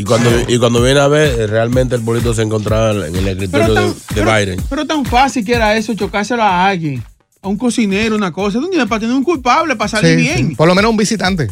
Y 0.00 0.04
cuando, 0.04 0.30
y 0.48 0.58
cuando 0.58 0.82
viene 0.82 1.00
a 1.00 1.08
ver, 1.08 1.50
realmente 1.50 1.94
el 1.94 2.00
bolito 2.00 2.32
se 2.34 2.42
encontraba 2.42 3.06
en 3.06 3.14
el 3.14 3.28
escritorio 3.28 3.74
de, 3.74 3.92
de 4.14 4.22
Biden. 4.24 4.62
Pero 4.70 4.86
tan 4.86 5.04
fácil 5.04 5.44
que 5.44 5.52
era 5.54 5.76
eso, 5.76 5.92
chocárselo 5.94 6.42
a 6.42 6.66
alguien. 6.68 7.02
A 7.42 7.48
un 7.48 7.56
cocinero, 7.56 8.16
una 8.16 8.32
cosa. 8.32 8.58
¿Dónde 8.60 8.76
para 8.86 9.00
tener 9.00 9.14
un 9.14 9.24
culpable, 9.24 9.74
para 9.76 9.88
salir 9.88 10.10
Sí, 10.10 10.22
bien? 10.22 10.48
sí. 10.50 10.54
Por 10.56 10.68
lo 10.68 10.74
menos 10.74 10.90
un 10.90 10.96
visitante. 10.98 11.48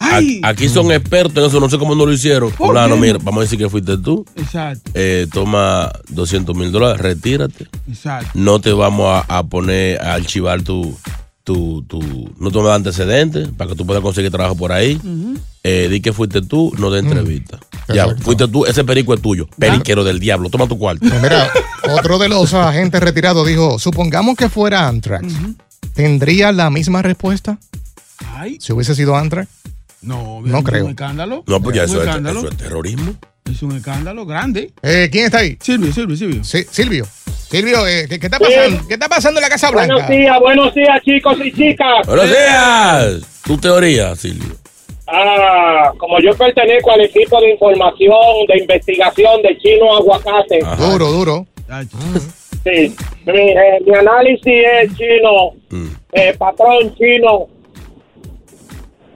Ay. 0.00 0.40
Aquí 0.42 0.68
son 0.68 0.90
expertos 0.90 1.36
en 1.36 1.48
eso, 1.48 1.60
no 1.60 1.70
sé 1.70 1.78
cómo 1.78 1.94
no 1.94 2.04
lo 2.06 2.12
hicieron. 2.12 2.50
¿Por 2.50 2.68
Fulano, 2.68 2.96
mira, 2.96 3.18
vamos 3.22 3.38
a 3.40 3.42
decir 3.42 3.58
que 3.58 3.68
fuiste 3.68 3.96
tú. 3.98 4.24
Exacto, 4.34 4.90
Eh, 4.94 5.26
toma 5.32 5.92
200 6.08 6.56
mil 6.56 6.72
dólares, 6.72 7.00
retírate. 7.00 7.66
exacto. 7.88 8.30
No 8.34 8.60
te 8.60 8.72
vamos 8.72 9.06
a, 9.28 9.38
a 9.38 9.42
poner 9.44 10.00
a 10.00 10.14
archivar 10.14 10.62
tu, 10.62 10.96
tu, 11.44 11.82
tu. 11.82 12.00
No 12.38 12.50
te 12.50 12.56
vamos 12.56 12.64
a 12.66 12.70
dar 12.70 12.74
antecedentes 12.76 13.48
para 13.56 13.70
que 13.70 13.76
tú 13.76 13.86
puedas 13.86 14.02
conseguir 14.02 14.30
trabajo 14.32 14.56
por 14.56 14.72
ahí. 14.72 15.00
Eh, 15.62 15.88
di 15.90 16.00
que 16.00 16.12
fuiste 16.14 16.40
tú, 16.42 16.72
no 16.78 16.90
de 16.90 17.00
entrevista. 17.00 17.58
Ya, 17.88 18.04
Exacto. 18.04 18.22
fuiste 18.22 18.48
tú, 18.48 18.64
ese 18.64 18.82
perico 18.84 19.12
es 19.14 19.20
tuyo. 19.20 19.46
Periquero 19.58 20.04
del 20.04 20.18
diablo, 20.18 20.48
toma 20.48 20.66
tu 20.66 20.78
cuarto. 20.78 21.06
Pues 21.08 21.20
mira, 21.22 21.50
otro 21.98 22.18
de 22.18 22.28
los 22.30 22.54
agentes 22.54 23.00
retirados 23.02 23.46
dijo, 23.46 23.78
supongamos 23.78 24.36
que 24.36 24.48
fuera 24.48 24.88
Antrax. 24.88 25.26
¿Tendría 25.94 26.52
la 26.52 26.70
misma 26.70 27.02
respuesta? 27.02 27.58
Ay. 28.36 28.56
Si 28.60 28.72
hubiese 28.72 28.94
sido 28.94 29.16
Antrax. 29.16 29.48
No, 30.02 30.40
No 30.42 30.58
es 30.58 30.64
creo. 30.64 30.84
un 30.86 30.90
escándalo. 30.92 31.44
No, 31.46 31.60
pues 31.60 31.76
ya 31.76 31.84
Es 31.84 31.90
un 31.90 31.96
eso 31.96 32.02
es, 32.04 32.08
escándalo. 32.08 32.40
eso 32.40 32.48
es 32.48 32.56
terrorismo. 32.56 33.14
Es 33.50 33.62
un 33.62 33.76
escándalo 33.76 34.24
grande. 34.24 34.72
Eh, 34.82 35.08
¿Quién 35.12 35.26
está 35.26 35.38
ahí? 35.38 35.58
Silvio, 35.60 35.92
Silvio, 35.92 36.16
Silvio. 36.16 36.42
Sí, 36.44 36.64
Silvio. 36.70 37.06
Silvio, 37.50 37.86
eh, 37.86 38.06
¿qué, 38.08 38.18
qué 38.20 38.26
está 38.28 38.38
pasando? 38.38 38.86
¿Qué 38.88 38.94
está 38.94 39.08
pasando 39.08 39.40
en 39.40 39.42
la 39.42 39.48
Casa 39.50 39.70
Blanca? 39.70 39.92
Buenos 39.94 40.10
días, 40.10 40.36
buenos 40.40 40.74
días, 40.74 41.02
chicos 41.04 41.36
y 41.44 41.52
chicas. 41.52 42.06
Buenos 42.06 42.28
días. 42.28 43.20
Tu 43.44 43.58
teoría, 43.58 44.14
Silvio. 44.16 44.56
Ah, 45.12 45.92
como 45.98 46.20
yo 46.20 46.32
pertenezco 46.36 46.92
al 46.92 47.00
equipo 47.00 47.40
de 47.40 47.50
información, 47.52 48.46
de 48.48 48.58
investigación 48.60 49.42
de 49.42 49.58
Chino 49.58 49.96
Aguacate. 49.96 50.60
Duro, 50.78 51.06
duro. 51.10 51.46
Sí, 52.64 52.94
mi, 53.26 53.38
eh, 53.50 53.78
mi 53.86 53.94
análisis 53.96 54.46
es 54.46 54.96
chino, 54.96 55.52
eh, 56.12 56.34
patrón 56.38 56.94
chino. 56.96 57.46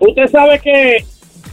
Usted 0.00 0.26
sabe 0.30 0.58
que 0.60 1.04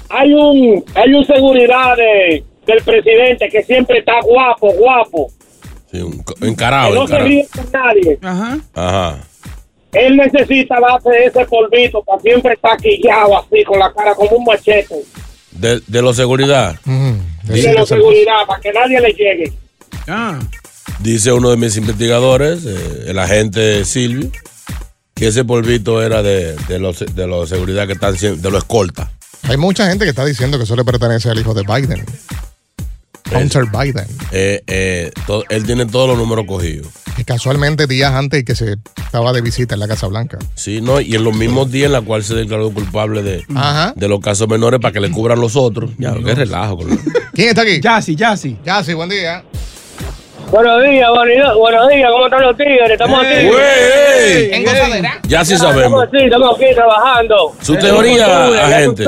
hay 0.10 0.34
un 0.34 0.84
hay 0.96 1.14
un 1.14 1.26
seguridad 1.26 1.96
de- 1.98 2.44
del 2.66 2.84
presidente 2.84 3.50
que 3.50 3.64
siempre 3.64 4.00
está 4.00 4.14
guapo, 4.24 4.72
guapo. 4.74 5.28
Sí, 5.92 6.00
un, 6.02 6.24
que 6.24 6.48
encarado, 6.48 6.94
no 6.96 7.08
se 7.08 7.14
encarado. 7.14 7.28
ríe 7.30 7.48
con 7.54 7.72
nadie. 7.72 8.20
Ajá. 8.22 8.58
Ajá. 8.74 9.18
Él 9.94 10.18
necesita 10.18 10.80
darse 10.80 11.26
ese 11.26 11.46
polvito 11.46 12.02
para 12.04 12.22
siempre 12.22 12.54
estar 12.54 12.78
quillado 12.78 13.40
así, 13.40 13.64
con 13.64 13.80
la 13.80 13.92
cara 13.94 14.16
como 14.16 14.38
un 14.38 14.46
machete. 14.46 14.96
De, 15.52 15.82
de 15.86 16.02
los 16.02 16.16
seguridad. 16.16 16.80
De 17.44 17.74
la 17.74 17.86
seguridad, 17.86 18.46
para 18.48 18.62
que 18.62 18.72
nadie 18.72 19.02
le 19.02 19.10
llegue. 19.14 19.54
Ah. 20.08 20.40
Dice 21.00 21.32
uno 21.32 21.50
de 21.50 21.58
mis 21.58 21.78
investigadores, 21.78 22.66
eh, 22.66 23.06
el 23.08 23.20
agente 23.20 23.86
Silvio, 23.86 24.32
que 25.14 25.28
ese 25.28 25.44
polvito 25.44 26.02
era 26.02 26.22
de, 26.24 26.56
de 26.68 26.80
los 26.80 27.00
de 27.00 27.28
los 27.28 27.50
seguridad 27.50 27.88
que 27.88 27.94
están 27.94 28.16
de 28.16 28.52
los 28.52 28.64
escolta. 28.64 29.12
Hay 29.44 29.58
mucha 29.58 29.88
gente 29.88 30.06
que 30.06 30.10
está 30.10 30.26
diciendo 30.26 30.58
que 30.58 30.64
eso 30.64 30.76
le 30.76 30.86
pertenece 30.86 31.30
al 31.30 31.40
hijo 31.40 31.54
de 31.54 31.64
Biden. 31.64 32.06
Hunter 33.36 33.66
Biden. 33.66 34.06
Eh, 34.32 34.62
eh, 34.68 35.12
él 35.50 35.66
tiene 35.66 35.86
todos 35.86 36.10
los 36.10 36.18
números 36.18 36.46
cogidos. 36.48 36.88
Que 37.16 37.24
casualmente 37.26 37.88
días 37.88 38.12
antes 38.14 38.44
que 38.44 38.56
se 38.56 38.76
estaba 38.98 39.34
de 39.34 39.42
visita 39.42 39.74
en 39.76 39.80
la 39.80 39.88
Casa 39.88 40.08
Blanca. 40.08 40.38
Sí, 40.56 40.82
¿no? 40.82 41.02
Y 41.02 41.16
en 41.16 41.24
los 41.24 41.36
mismos 41.36 41.72
días 41.72 41.88
en 41.88 41.94
la 41.94 42.02
cual 42.02 42.24
se 42.24 42.36
declaró 42.36 42.72
culpable 42.72 43.22
de, 43.22 43.44
Ajá. 43.56 43.94
de 43.96 44.08
los 44.08 44.20
casos 44.22 44.48
menores 44.48 44.80
para 44.80 44.92
que 44.94 45.00
le 45.00 45.12
cubran 45.12 45.40
los 45.40 45.56
otros. 45.56 45.92
Ya, 45.98 46.14
qué 46.24 46.36
relajo. 46.36 46.78
Con 46.78 46.98
¿Quién 47.34 47.50
está 47.50 47.62
aquí? 47.64 47.80
Yasi, 47.82 48.16
Yasi. 48.16 48.58
Yasi, 48.66 48.94
buen 48.94 49.10
día. 49.10 49.44
Buenos 50.52 50.84
días, 50.84 51.10
buenos 51.10 51.58
buenos 51.58 51.88
días, 51.90 52.10
¿cómo 52.12 52.26
están 52.26 52.42
los 52.42 52.58
tigres? 52.58 52.92
Estamos 52.92 53.24
aquí. 53.26 53.48
Güey. 53.48 54.54
En. 54.54 54.66
Ya 55.28 55.46
sí 55.46 55.54
Estamos 55.54 55.76
sabemos. 55.76 56.04
aquí, 56.04 56.18
estamos 56.18 56.56
aquí 56.58 56.66
trabajando. 56.76 57.56
Su 57.62 57.76
teoría, 57.78 58.66
agente. 58.66 59.06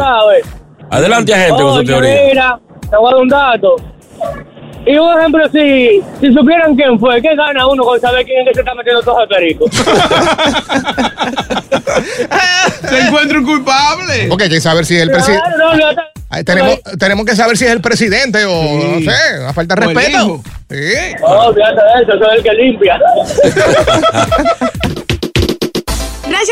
Adelante, 0.90 1.34
agente, 1.34 1.62
con 1.62 1.76
su 1.80 1.84
teoría. 1.84 2.16
mira, 2.30 2.60
te 2.90 2.96
voy 2.96 3.08
a 3.08 3.12
dar 3.14 3.22
un 3.22 3.28
dato. 3.28 3.76
Y 4.86 4.98
un 4.98 5.18
ejemplo, 5.18 5.48
si, 5.50 6.02
si 6.20 6.34
supieran 6.34 6.76
quién 6.76 7.00
fue, 7.00 7.22
¿qué 7.22 7.34
gana 7.36 7.66
uno 7.68 7.84
con 7.84 8.02
saber 8.02 8.26
quién 8.26 8.42
es 8.42 8.50
que 8.50 8.56
se 8.56 8.60
está 8.60 8.76
metiendo 8.76 9.02
todo 9.02 9.22
el 9.22 9.30
perico? 9.30 9.66
Se 12.90 13.00
encuentra 13.00 13.40
un 13.40 13.46
culpable. 13.46 14.30
Ok, 14.30 14.42
hay 14.42 14.50
que 14.50 14.60
saber 14.60 14.86
si 14.86 14.96
es 14.96 15.04
el 15.04 15.12
presidente. 15.12 15.42
Claro, 15.56 15.78
no, 15.78 15.94
no, 15.94 16.02
Ahí 16.30 16.44
tenemos, 16.44 16.82
tenemos 17.00 17.26
que 17.26 17.34
saber 17.36 17.56
si 17.58 17.64
es 17.66 17.72
el 17.72 17.80
presidente 17.80 18.44
o 18.46 18.52
no 18.52 19.00
sé, 19.00 19.40
una 19.40 19.54
falta 19.54 19.76
de 19.76 19.86
respeto. 19.86 20.42
Sí. 20.70 20.94
Oh, 21.22 21.54
fíjate 21.54 21.76
de 21.76 22.02
eso, 22.02 22.12
soy 22.18 22.38
el 22.38 22.44
que 22.44 22.54
limpia. 22.54 23.00